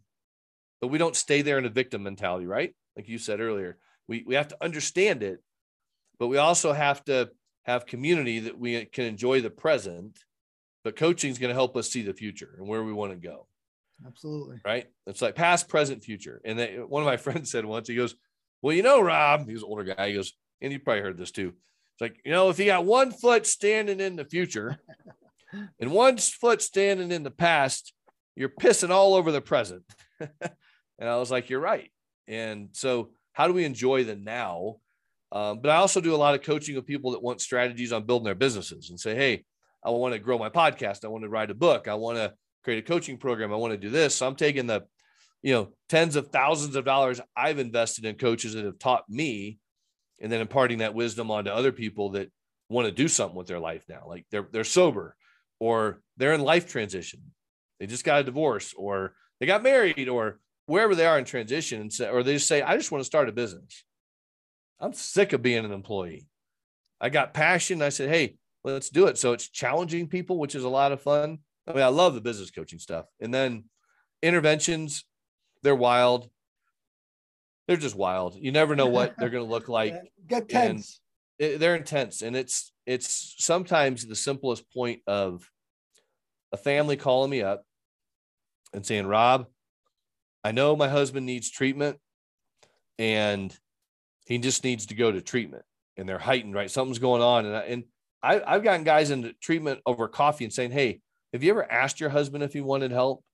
[0.80, 2.74] but we don't stay there in a victim mentality, right?
[2.96, 5.42] Like you said earlier, we we have to understand it,
[6.18, 7.30] but we also have to
[7.64, 10.18] have community that we can enjoy the present.
[10.84, 13.18] But coaching is going to help us see the future and where we want to
[13.18, 13.46] go
[14.06, 14.60] Absolutely.
[14.64, 14.86] right?
[15.06, 16.40] It's like past, present, future.
[16.44, 18.14] And they, one of my friends said once, he goes,
[18.62, 20.08] Well, you know, Rob, he was an older guy.
[20.08, 21.48] He goes, and you probably heard this too.
[21.94, 24.78] It's like, you know, if you got one foot standing in the future
[25.80, 27.92] and one foot standing in the past,
[28.36, 29.84] you're pissing all over the present.
[30.20, 31.90] and I was like, You're right.
[32.26, 34.76] And so, how do we enjoy the now?
[35.30, 38.04] Um, but I also do a lot of coaching of people that want strategies on
[38.06, 39.44] building their businesses and say, Hey,
[39.84, 41.04] I want to grow my podcast.
[41.04, 41.88] I want to write a book.
[41.88, 42.32] I want to
[42.64, 43.52] create a coaching program.
[43.52, 44.14] I want to do this.
[44.16, 44.84] So I'm taking the,
[45.42, 49.58] you know, tens of thousands of dollars I've invested in coaches that have taught me,
[50.20, 52.30] and then imparting that wisdom onto other people that
[52.68, 54.04] want to do something with their life now.
[54.06, 55.14] Like they're they're sober,
[55.60, 57.20] or they're in life transition.
[57.78, 61.80] They just got a divorce, or they got married, or wherever they are in transition,
[61.80, 63.84] and say, or they just say, I just want to start a business.
[64.80, 66.26] I'm sick of being an employee.
[67.00, 67.82] I got passion.
[67.82, 69.18] I said, hey, let's do it.
[69.18, 71.38] So it's challenging people, which is a lot of fun.
[71.66, 73.06] I mean, I love the business coaching stuff.
[73.20, 73.64] And then
[74.22, 75.04] interventions,
[75.62, 76.30] they're wild.
[77.66, 78.34] They're just wild.
[78.36, 79.94] You never know what they're going to look like.
[80.26, 81.00] Get tense.
[81.38, 85.48] It- they're intense, and it's it's sometimes the simplest point of
[86.50, 87.62] a family calling me up
[88.72, 89.46] and saying, "Rob,
[90.42, 91.98] I know my husband needs treatment,
[92.98, 93.56] and
[94.28, 95.64] he just needs to go to treatment."
[95.96, 96.70] And they're heightened, right?
[96.70, 97.84] Something's going on, and I, and
[98.22, 101.00] I, I've gotten guys into treatment over coffee and saying, "Hey,
[101.32, 103.24] have you ever asked your husband if he wanted help?"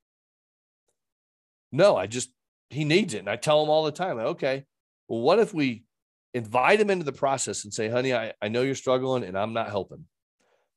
[1.72, 2.30] No, I just
[2.70, 4.18] he needs it, and I tell him all the time.
[4.18, 4.64] Okay,
[5.08, 5.84] well, what if we
[6.32, 9.52] invite him into the process and say, "Honey, I, I know you're struggling, and I'm
[9.52, 10.06] not helping,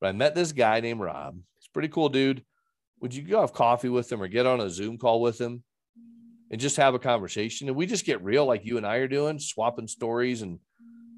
[0.02, 1.40] but I met this guy named Rob.
[1.60, 2.44] He's pretty cool dude.
[3.02, 5.64] Would you go have coffee with him or get on a Zoom call with him
[6.52, 7.68] and just have a conversation?
[7.68, 10.60] And we just get real, like you and I are doing, swapping stories and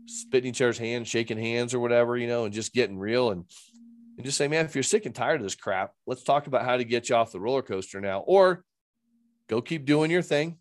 [0.05, 3.45] spitting each other's hands, shaking hands or whatever, you know, and just getting real and
[4.19, 6.65] and just say, man, if you're sick and tired of this crap, let's talk about
[6.65, 8.65] how to get you off the roller coaster now, or
[9.47, 10.57] go keep doing your thing.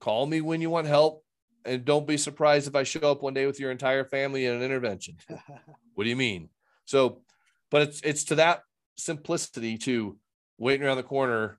[0.00, 1.24] Call me when you want help,
[1.64, 4.54] and don't be surprised if I show up one day with your entire family in
[4.54, 5.16] an intervention.
[5.94, 6.50] what do you mean?
[6.84, 7.22] So,
[7.70, 8.64] but it's it's to that
[8.98, 10.18] simplicity to
[10.58, 11.58] waiting around the corner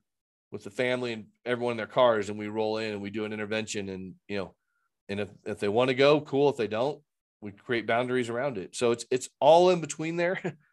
[0.54, 3.24] with the family and everyone in their cars, and we roll in and we do
[3.24, 4.54] an intervention, and you know,
[5.08, 6.48] and if if they want to go, cool.
[6.48, 7.02] If they don't,
[7.40, 8.74] we create boundaries around it.
[8.74, 10.40] So it's it's all in between there.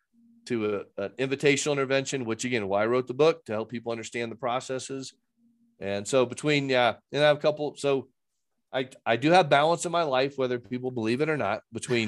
[0.43, 3.91] to a, an invitational intervention, which again, why I wrote the book to help people
[3.91, 5.13] understand the processes.
[5.79, 7.75] And so between, yeah, and I have a couple.
[7.77, 8.07] So
[8.73, 12.07] I, I do have balance in my life, whether people believe it or not, between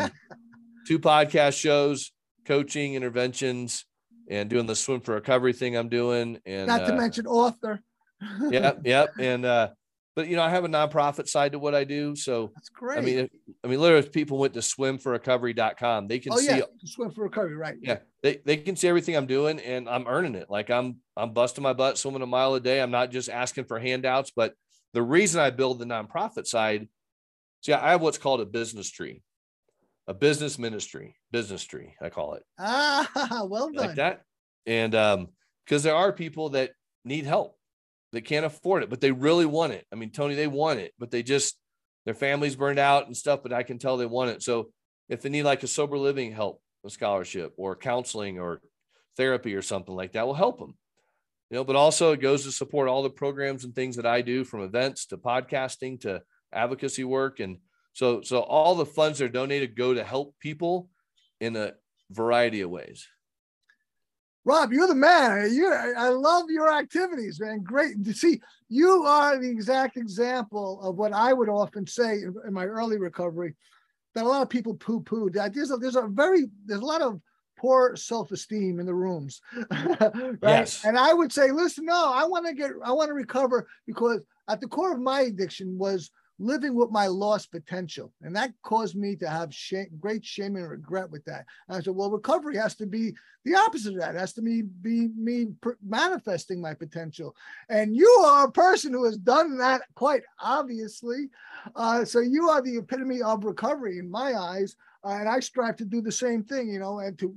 [0.87, 2.11] two podcast shows,
[2.45, 3.85] coaching, interventions,
[4.29, 6.39] and doing the swim for recovery thing I'm doing.
[6.45, 7.81] And Not to uh, mention author.
[8.49, 9.13] yep, yep.
[9.19, 9.69] And uh,
[10.15, 12.15] but you know, I have a nonprofit side to what I do.
[12.15, 12.97] So That's great.
[12.97, 13.29] I mean,
[13.63, 17.23] I mean, literally, if people went to swimforrecovery.com, they can oh see yeah, swim for
[17.23, 17.75] recovery, right?
[17.81, 21.33] yeah they, they can see everything i'm doing and i'm earning it like i'm i'm
[21.33, 24.53] busting my butt swimming a mile a day i'm not just asking for handouts but
[24.93, 26.87] the reason i build the nonprofit side
[27.61, 29.21] see i have what's called a business tree
[30.07, 32.43] a business ministry business tree i call it.
[32.59, 33.87] Ah, well done.
[33.87, 34.21] like that?
[34.65, 35.27] And um
[35.65, 36.71] because there are people that
[37.05, 37.57] need help
[38.11, 39.85] they can't afford it but they really want it.
[39.91, 41.57] I mean tony they want it but they just
[42.05, 44.43] their family's burned out and stuff but i can tell they want it.
[44.43, 44.71] So
[45.09, 48.61] if they need like a sober living help a scholarship or counseling or
[49.15, 50.75] therapy or something like that will help them
[51.49, 54.21] you know but also it goes to support all the programs and things that i
[54.21, 57.57] do from events to podcasting to advocacy work and
[57.93, 60.89] so so all the funds that are donated go to help people
[61.39, 61.73] in a
[62.11, 63.07] variety of ways
[64.45, 65.53] Rob, you're the man.
[65.53, 67.63] You, I love your activities, man.
[67.63, 68.41] Great to see.
[68.67, 73.55] You are the exact example of what I would often say in, my early recovery
[74.15, 75.29] that a lot of people poo-poo.
[75.29, 77.21] That There's a, there's a very there's a lot of
[77.57, 79.39] poor self-esteem in the rooms,
[79.71, 80.37] right?
[80.41, 80.83] Yes.
[80.83, 84.25] And I would say, listen, no, I want to get, I want to recover because
[84.49, 88.11] at the core of my addiction was living with my lost potential.
[88.21, 91.45] And that caused me to have shame, great shame and regret with that.
[91.67, 93.15] And I said, well, recovery has to be
[93.45, 94.15] the opposite of that.
[94.15, 95.47] It has to be, be me
[95.85, 97.35] manifesting my potential.
[97.69, 101.29] And you are a person who has done that quite obviously.
[101.75, 104.75] Uh, so you are the epitome of recovery in my eyes.
[105.03, 107.35] Uh, and I strive to do the same thing, you know, and to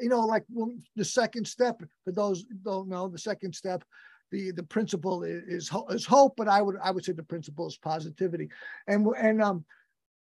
[0.00, 3.82] you know, like when the second step for those don't know, the second step,
[4.30, 7.76] the the principle is, is hope, but I would I would say the principle is
[7.76, 8.48] positivity.
[8.86, 9.64] And and um,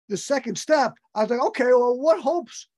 [0.09, 2.69] the second step, I was like, okay, well, what hopes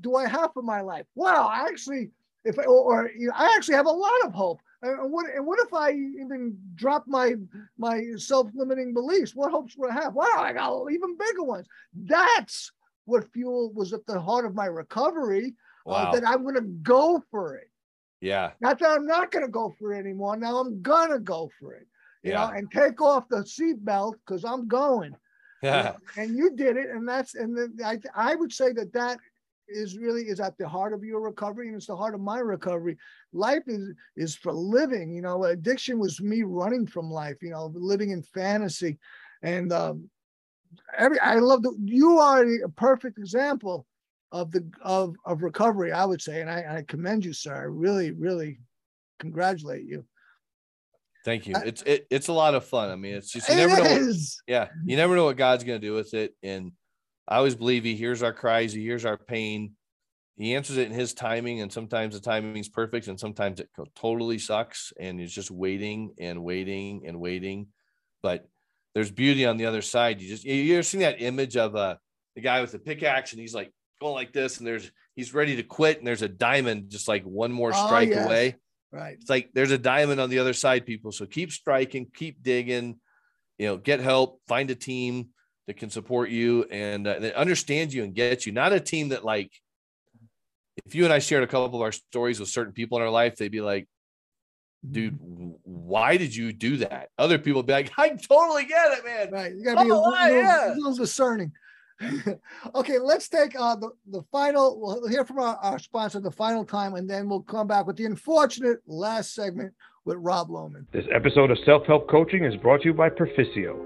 [0.00, 1.06] do I have for my life?
[1.14, 2.10] Well, actually,
[2.44, 4.60] if or, or you know, I actually have a lot of hope.
[4.82, 7.34] And what and what if I even drop my
[7.76, 9.34] my self-limiting beliefs?
[9.34, 10.14] What hopes would I have?
[10.14, 11.66] Wow, I got even bigger ones.
[11.94, 12.72] That's
[13.04, 15.54] what fuel was at the heart of my recovery.
[15.86, 15.96] Uh, wow.
[15.96, 17.69] Uh, that I'm going to go for it.
[18.20, 18.52] Yeah.
[18.60, 20.36] Not that I'm not going to go for it anymore.
[20.36, 21.86] Now I'm going to go for it.
[22.22, 22.46] You yeah.
[22.46, 25.16] know, and take off the seatbelt because I'm going.
[25.62, 25.76] Yeah.
[25.76, 28.92] You know, and you did it, and that's and then I I would say that
[28.92, 29.18] that
[29.70, 32.38] is really is at the heart of your recovery and it's the heart of my
[32.38, 32.96] recovery
[33.32, 37.70] life is is for living you know addiction was me running from life you know
[37.74, 38.98] living in fantasy
[39.42, 40.10] and um
[40.96, 43.86] every i love the you are a perfect example
[44.32, 47.62] of the of of recovery i would say and i, I commend you sir i
[47.62, 48.60] really really
[49.18, 50.04] congratulate you
[51.22, 51.54] Thank you.
[51.64, 52.88] It's it, it's a lot of fun.
[52.90, 54.06] I mean, it's just you never know.
[54.06, 54.16] What,
[54.46, 56.72] yeah, you never know what God's going to do with it, and
[57.28, 59.72] I always believe he hears our cries, he hears our pain,
[60.40, 63.68] he answers it in his timing, and sometimes the timing is perfect, and sometimes it
[63.94, 67.66] totally sucks, and he's just waiting and waiting and waiting.
[68.22, 68.48] But
[68.94, 70.20] there's beauty on the other side.
[70.20, 71.96] You just you ever seen that image of uh
[72.34, 73.70] the guy with the pickaxe, and he's like
[74.00, 77.22] going like this, and there's he's ready to quit, and there's a diamond just like
[77.24, 78.26] one more oh, strike oh, yes.
[78.26, 78.56] away.
[78.92, 79.16] Right.
[79.20, 81.12] It's like there's a diamond on the other side, people.
[81.12, 82.98] So keep striking, keep digging,
[83.58, 85.28] you know, get help, find a team
[85.66, 88.52] that can support you and uh, that understands you and gets you.
[88.52, 89.52] Not a team that like,
[90.84, 93.10] if you and I shared a couple of our stories with certain people in our
[93.10, 93.86] life, they'd be like,
[94.88, 95.18] dude,
[95.62, 97.10] why did you do that?
[97.16, 99.30] Other people be like, I totally get it, man.
[99.30, 99.54] Right.
[99.54, 100.74] You gotta be oh, a little, yeah.
[100.74, 101.52] little discerning.
[102.74, 106.64] okay, let's take uh, the, the final, we'll hear from our, our sponsor the final
[106.64, 109.72] time, and then we'll come back with the unfortunate last segment
[110.04, 110.86] with Rob Lohman.
[110.92, 113.76] This episode of Self Help Coaching is brought to you by Proficio.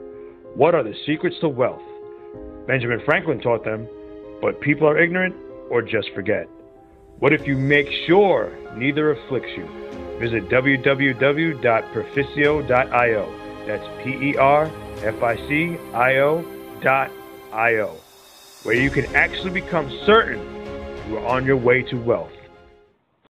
[0.55, 1.83] What are the secrets to wealth?
[2.67, 3.89] Benjamin Franklin taught them,
[4.41, 5.35] but people are ignorant
[5.71, 6.49] or just forget.
[7.19, 9.67] What if you make sure neither afflicts you?
[10.19, 13.41] Visit www.perficio.io.
[13.67, 14.71] That's P E R
[15.03, 16.45] F I C I O
[16.81, 17.11] dot
[17.53, 17.97] I O,
[18.65, 20.41] where you can actually become certain
[21.09, 22.33] you are on your way to wealth.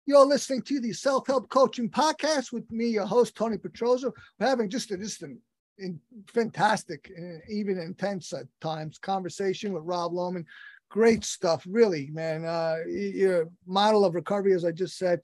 [0.05, 4.11] You're listening to the Self Help Coaching Podcast with me, your host, Tony Petrozo.
[4.39, 5.39] We're having just a, just an
[5.79, 10.45] in, fantastic, uh, even intense at times conversation with Rob Lohman.
[10.89, 12.45] Great stuff, really, man.
[12.45, 15.19] Uh, your model of recovery, as I just said,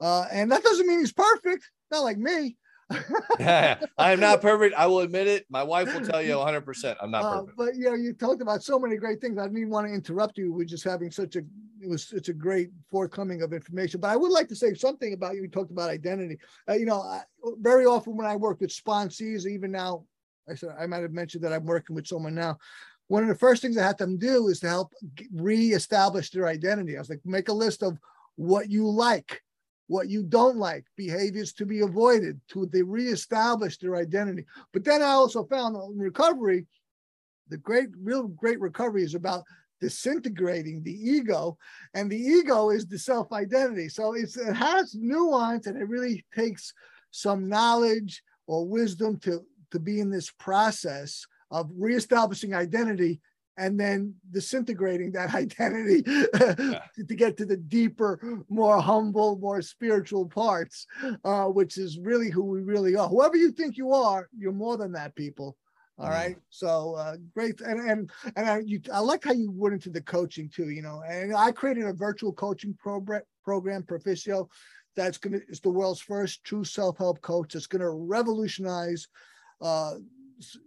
[0.00, 1.68] uh, and that doesn't mean he's perfect.
[1.90, 2.56] Not like me.
[3.40, 4.74] I am not perfect.
[4.74, 5.46] I will admit it.
[5.50, 6.96] My wife will tell you 100%.
[7.00, 7.56] I'm not uh, perfect.
[7.56, 9.38] but you know, you talked about so many great things.
[9.38, 10.52] I didn't even want to interrupt you.
[10.52, 11.42] We're just having such a
[11.80, 14.00] it was such a great forthcoming of information.
[14.00, 15.42] But I would like to say something about you.
[15.42, 16.38] We talked about identity.
[16.68, 17.22] Uh, you know, I,
[17.60, 20.04] very often when I work with sponsees, even now,
[20.48, 22.58] I said I might have mentioned that I'm working with someone now.
[23.08, 24.92] One of the first things I had them do is to help
[25.32, 26.96] reestablish their identity.
[26.96, 27.98] I was like, make a list of
[28.36, 29.42] what you like
[29.88, 34.46] what you don't like, behaviors to be avoided, to reestablish their identity.
[34.72, 36.66] But then I also found in recovery,
[37.48, 39.44] the great, real great recovery is about
[39.80, 41.58] disintegrating the ego,
[41.94, 43.88] and the ego is the self-identity.
[43.88, 46.72] So it has nuance, and it really takes
[47.10, 53.20] some knowledge or wisdom to to be in this process of reestablishing identity
[53.58, 56.80] and then disintegrating that identity yeah.
[57.08, 60.86] to get to the deeper, more humble, more spiritual parts,
[61.24, 63.08] uh, which is really who we really are.
[63.08, 65.56] Whoever you think you are, you're more than that, people.
[65.98, 66.36] All mm.
[66.50, 67.60] So uh, great.
[67.60, 70.70] And and and I, you, I like how you went into the coaching too.
[70.70, 74.48] You know, and I created a virtual coaching program, program Proficio,
[74.98, 77.52] that's gonna is the world's first true self help coach.
[77.52, 79.06] That's gonna revolutionize
[79.60, 79.94] uh,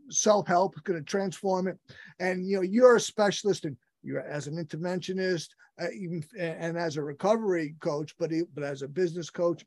[0.10, 1.78] self-help going to transform it.
[2.20, 5.50] And you know you're a specialist and you're as an interventionist
[5.82, 9.64] uh, even and as a recovery coach but but as a business coach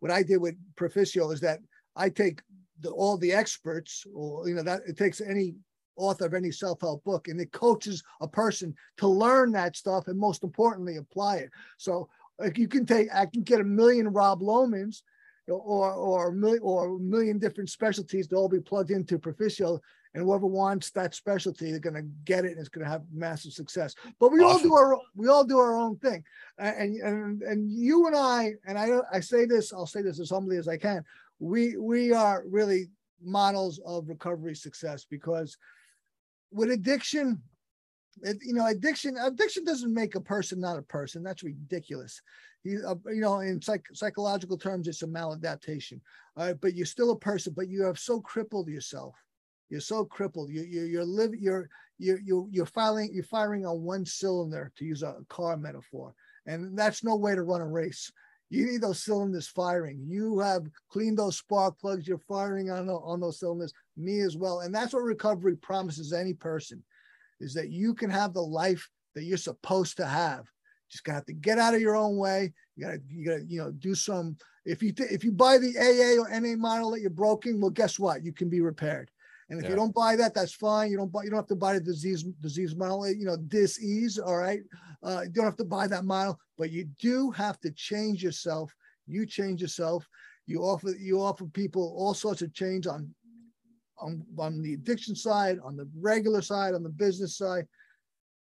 [0.00, 1.60] what i did with proficio is that
[1.94, 2.42] i take
[2.80, 5.54] the, all the experts or you know that it takes any
[5.96, 10.18] author of any self-help book and it coaches a person to learn that stuff and
[10.18, 11.50] most importantly apply it.
[11.78, 12.08] So
[12.38, 15.02] like you can take i can get a million rob lohmans
[15.48, 19.80] or or million or a million different specialties to all be plugged into Proficio,
[20.14, 23.02] and whoever wants that specialty, they're going to get it, and it's going to have
[23.12, 23.94] massive success.
[24.18, 24.48] But we awesome.
[24.48, 26.24] all do our we all do our own thing,
[26.58, 30.30] and and and you and I, and I I say this, I'll say this as
[30.30, 31.04] humbly as I can.
[31.38, 32.88] We we are really
[33.22, 35.56] models of recovery success because
[36.50, 37.42] with addiction,
[38.22, 41.22] it, you know, addiction addiction doesn't make a person not a person.
[41.22, 42.22] That's ridiculous.
[42.66, 46.00] You, uh, you know, in psych, psychological terms, it's a maladaptation.
[46.36, 49.14] All right, but you're still a person, but you have so crippled yourself.
[49.70, 50.50] You're so crippled.
[50.50, 51.40] You, you, you're living.
[51.40, 56.14] You're you you you're firing you're firing on one cylinder to use a car metaphor,
[56.46, 58.10] and that's no way to run a race.
[58.48, 60.04] You need those cylinders firing.
[60.06, 62.06] You have cleaned those spark plugs.
[62.06, 63.72] You're firing on on those cylinders.
[63.96, 66.82] Me as well, and that's what recovery promises any person
[67.40, 70.46] is that you can have the life that you're supposed to have.
[70.90, 72.52] Just have to get out of your own way.
[72.76, 74.36] You gotta, you gotta, you know, do some.
[74.64, 77.98] If you if you buy the AA or NA model that you're broken, well, guess
[77.98, 78.24] what?
[78.24, 79.10] You can be repaired.
[79.48, 79.70] And if yeah.
[79.70, 80.90] you don't buy that, that's fine.
[80.90, 81.22] You don't buy.
[81.24, 83.08] You don't have to buy the disease disease model.
[83.08, 84.18] You know, disease.
[84.18, 84.60] All right.
[85.02, 88.74] Uh, you don't have to buy that model, but you do have to change yourself.
[89.06, 90.08] You change yourself.
[90.46, 93.12] You offer you offer people all sorts of change on
[93.98, 97.66] on, on the addiction side, on the regular side, on the business side.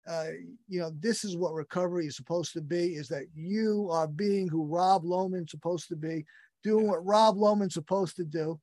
[0.07, 0.27] Uh,
[0.67, 4.47] you know, this is what recovery is supposed to be is that you are being
[4.47, 6.25] who Rob Lohman's supposed to be,
[6.63, 8.59] doing what Rob Lohman's supposed to do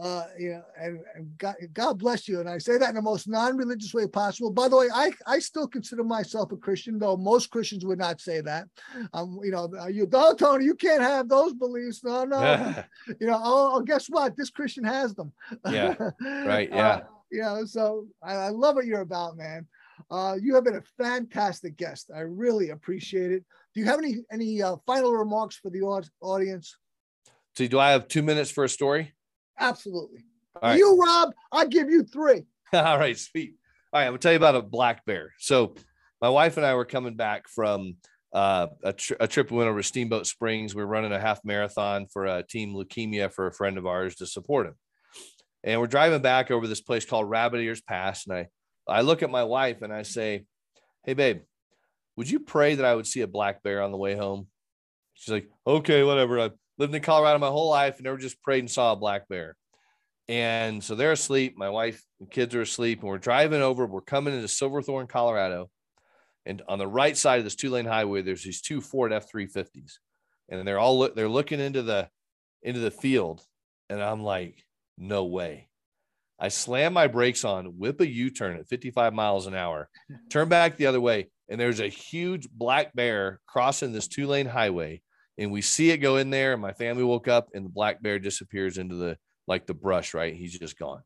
[0.00, 2.40] uh, you know, and, and God, God, bless you.
[2.40, 4.50] And I say that in the most non-religious way possible.
[4.50, 8.20] By the way, I, I still consider myself a Christian, though most Christians would not
[8.20, 8.68] say that.
[9.12, 12.02] Um, you know, you don't, Tony, you can't have those beliefs.
[12.02, 12.74] No, no.
[13.20, 14.34] you know, oh, oh, guess what?
[14.36, 15.32] This Christian has them.
[15.70, 15.94] Yeah.
[16.22, 16.70] Right.
[16.70, 16.88] Yeah.
[16.88, 17.00] Uh,
[17.30, 19.66] you know, so I, I, love what you're about, man.
[20.12, 22.10] Uh, you have been a fantastic guest.
[22.14, 23.44] I really appreciate it.
[23.74, 25.80] Do you have any any uh, final remarks for the
[26.20, 26.76] audience?
[27.56, 29.14] So, do I have two minutes for a story?
[29.58, 30.24] Absolutely.
[30.62, 30.76] Right.
[30.76, 32.42] You, Rob, I give you three.
[32.74, 33.54] All right, sweet.
[33.90, 35.32] All right, I'm gonna tell you about a black bear.
[35.38, 35.76] So,
[36.20, 37.96] my wife and I were coming back from
[38.34, 40.74] uh, a, tr- a, trip we went over to Steamboat Springs.
[40.74, 44.16] We are running a half marathon for a team leukemia for a friend of ours
[44.16, 44.74] to support him.
[45.64, 48.26] And we're driving back over this place called Rabbit Ears Pass.
[48.26, 48.48] And I,
[48.88, 50.44] I look at my wife and I say,
[51.04, 51.42] Hey, babe,
[52.16, 54.48] would you pray that I would see a black bear on the way home?
[55.14, 56.40] She's like, Okay, whatever.
[56.40, 59.28] I've lived in Colorado my whole life and never just prayed and saw a black
[59.28, 59.56] bear.
[60.28, 61.54] And so they're asleep.
[61.56, 63.86] My wife and kids are asleep, and we're driving over.
[63.86, 65.68] We're coming into Silverthorne, Colorado.
[66.46, 69.30] And on the right side of this two lane highway, there's these two Ford F
[69.30, 69.94] 350s.
[70.48, 72.08] And they're all they're looking into the
[72.62, 73.44] into the field.
[73.88, 74.64] And I'm like,
[74.96, 75.68] no way.
[76.42, 79.88] I slam my brakes on, whip a U turn at 55 miles an hour,
[80.28, 81.30] turn back the other way.
[81.48, 85.02] And there's a huge black bear crossing this two lane highway.
[85.38, 86.54] And we see it go in there.
[86.54, 89.16] And my family woke up, and the black bear disappears into the
[89.46, 90.34] like the brush, right?
[90.34, 91.02] He's just gone.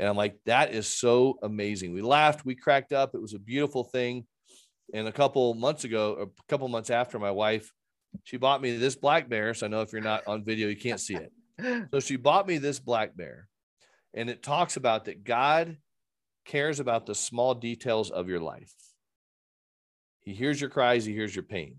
[0.00, 1.92] And I'm like, that is so amazing.
[1.92, 3.14] We laughed, we cracked up.
[3.14, 4.26] It was a beautiful thing.
[4.92, 7.72] And a couple months ago, a couple months after, my wife,
[8.24, 9.54] she bought me this black bear.
[9.54, 11.32] So I know if you're not on video, you can't see it.
[11.92, 13.48] So she bought me this black bear.
[14.14, 15.76] And it talks about that God
[16.44, 18.72] cares about the small details of your life.
[20.20, 21.76] He hears your cries, he hears your pain.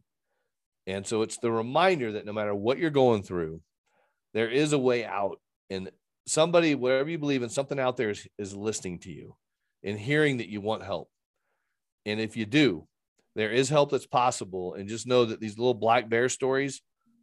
[0.88, 3.62] And so it's the reminder that no matter what you're going through,
[4.34, 5.92] there is a way out and
[6.26, 9.36] somebody, whatever you believe in, something out there is, is listening to you
[9.84, 11.10] and hearing that you want help.
[12.06, 12.88] And if you do,
[13.36, 14.74] there is help that's possible.
[14.74, 16.82] And just know that these little black bear stories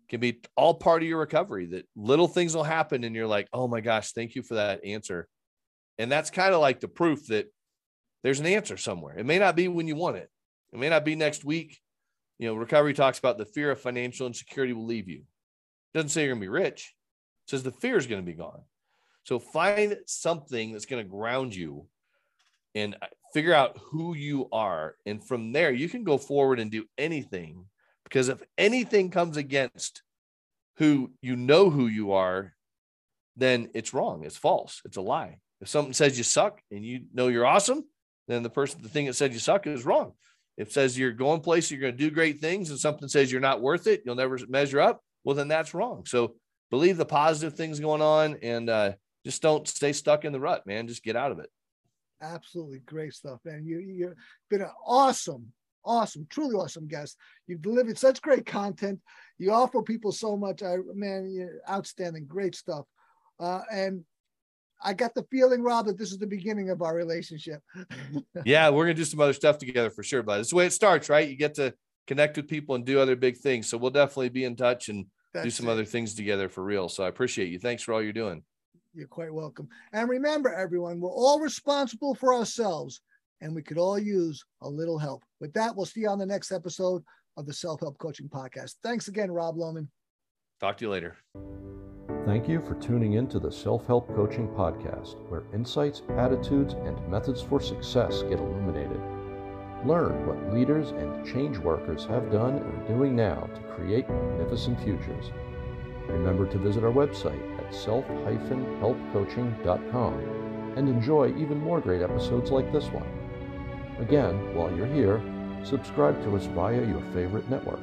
[0.09, 3.49] can be all part of your recovery, that little things will happen and you're like,
[3.53, 5.29] oh my gosh, thank you for that answer.
[5.99, 7.47] And that's kind of like the proof that
[8.23, 9.19] there's an answer somewhere.
[9.19, 10.31] It may not be when you want it,
[10.73, 11.79] it may not be next week.
[12.39, 15.21] You know, recovery talks about the fear of financial insecurity will leave you.
[15.21, 16.95] It doesn't say you're going to be rich
[17.47, 18.63] says the fear is going to be gone.
[19.25, 21.87] So find something that's going to ground you
[22.75, 22.97] and
[23.33, 24.97] figure out who you are.
[25.07, 27.65] And from there, you can go forward and do anything
[28.07, 30.03] because if anything comes against
[30.77, 32.55] who you know who you are,
[33.37, 34.25] then it's wrong.
[34.25, 34.81] It's false.
[34.85, 35.39] It's a lie.
[35.61, 37.85] If something says you suck and you know you're awesome,
[38.29, 40.13] then the person, the thing that said you suck is wrong.
[40.57, 43.41] If says you're going places, you're going to do great things, and something says you're
[43.41, 46.05] not worth it, you'll never measure up, well, then that's wrong.
[46.07, 46.37] So
[46.71, 48.93] believe the positive things going on and uh,
[49.25, 50.89] just don't stay stuck in the rut, man.
[50.89, 51.51] Just get out of it.
[52.23, 53.67] Absolutely great stuff, man.
[53.67, 54.15] You you've
[54.49, 55.53] been an awesome,
[55.87, 57.17] awesome, truly awesome guest.
[57.47, 59.01] You've delivered such great content.
[59.39, 60.63] You offer people so much.
[60.63, 62.85] I man, you're outstanding, great stuff.
[63.39, 64.05] Uh, and
[64.83, 67.63] I got the feeling, Rob, that this is the beginning of our relationship.
[68.45, 70.73] yeah, we're gonna do some other stuff together for sure, but it's the way it
[70.73, 71.29] starts, right?
[71.29, 71.75] You get to
[72.07, 73.69] connect with people and do other big things.
[73.69, 75.73] So we'll definitely be in touch and that's do some it.
[75.73, 76.89] other things together for real.
[76.89, 77.59] So I appreciate you.
[77.59, 78.43] Thanks for all you're doing.
[78.95, 79.69] You're quite welcome.
[79.93, 83.01] And remember, everyone, we're all responsible for ourselves
[83.41, 85.23] and we could all use a little help.
[85.41, 87.03] With that, we'll see you on the next episode
[87.37, 88.75] of the Self Help Coaching Podcast.
[88.83, 89.89] Thanks again, Rob Lohman.
[90.61, 91.17] Talk to you later.
[92.25, 97.09] Thank you for tuning in to the Self Help Coaching Podcast, where insights, attitudes, and
[97.09, 99.01] methods for success get illuminated.
[99.85, 104.81] Learn what leaders and change workers have done and are doing now to create magnificent
[104.81, 105.31] futures.
[106.09, 112.87] Remember to visit our website at self-helpcoaching.com and enjoy even more great episodes like this
[112.87, 113.07] one.
[113.99, 115.23] Again, while you're here,
[115.65, 117.81] subscribe to us via your favorite network.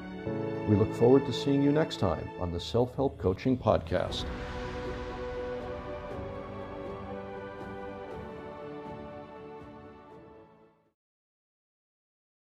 [0.70, 4.26] We look forward to seeing you next time on the Self Help Coaching Podcast.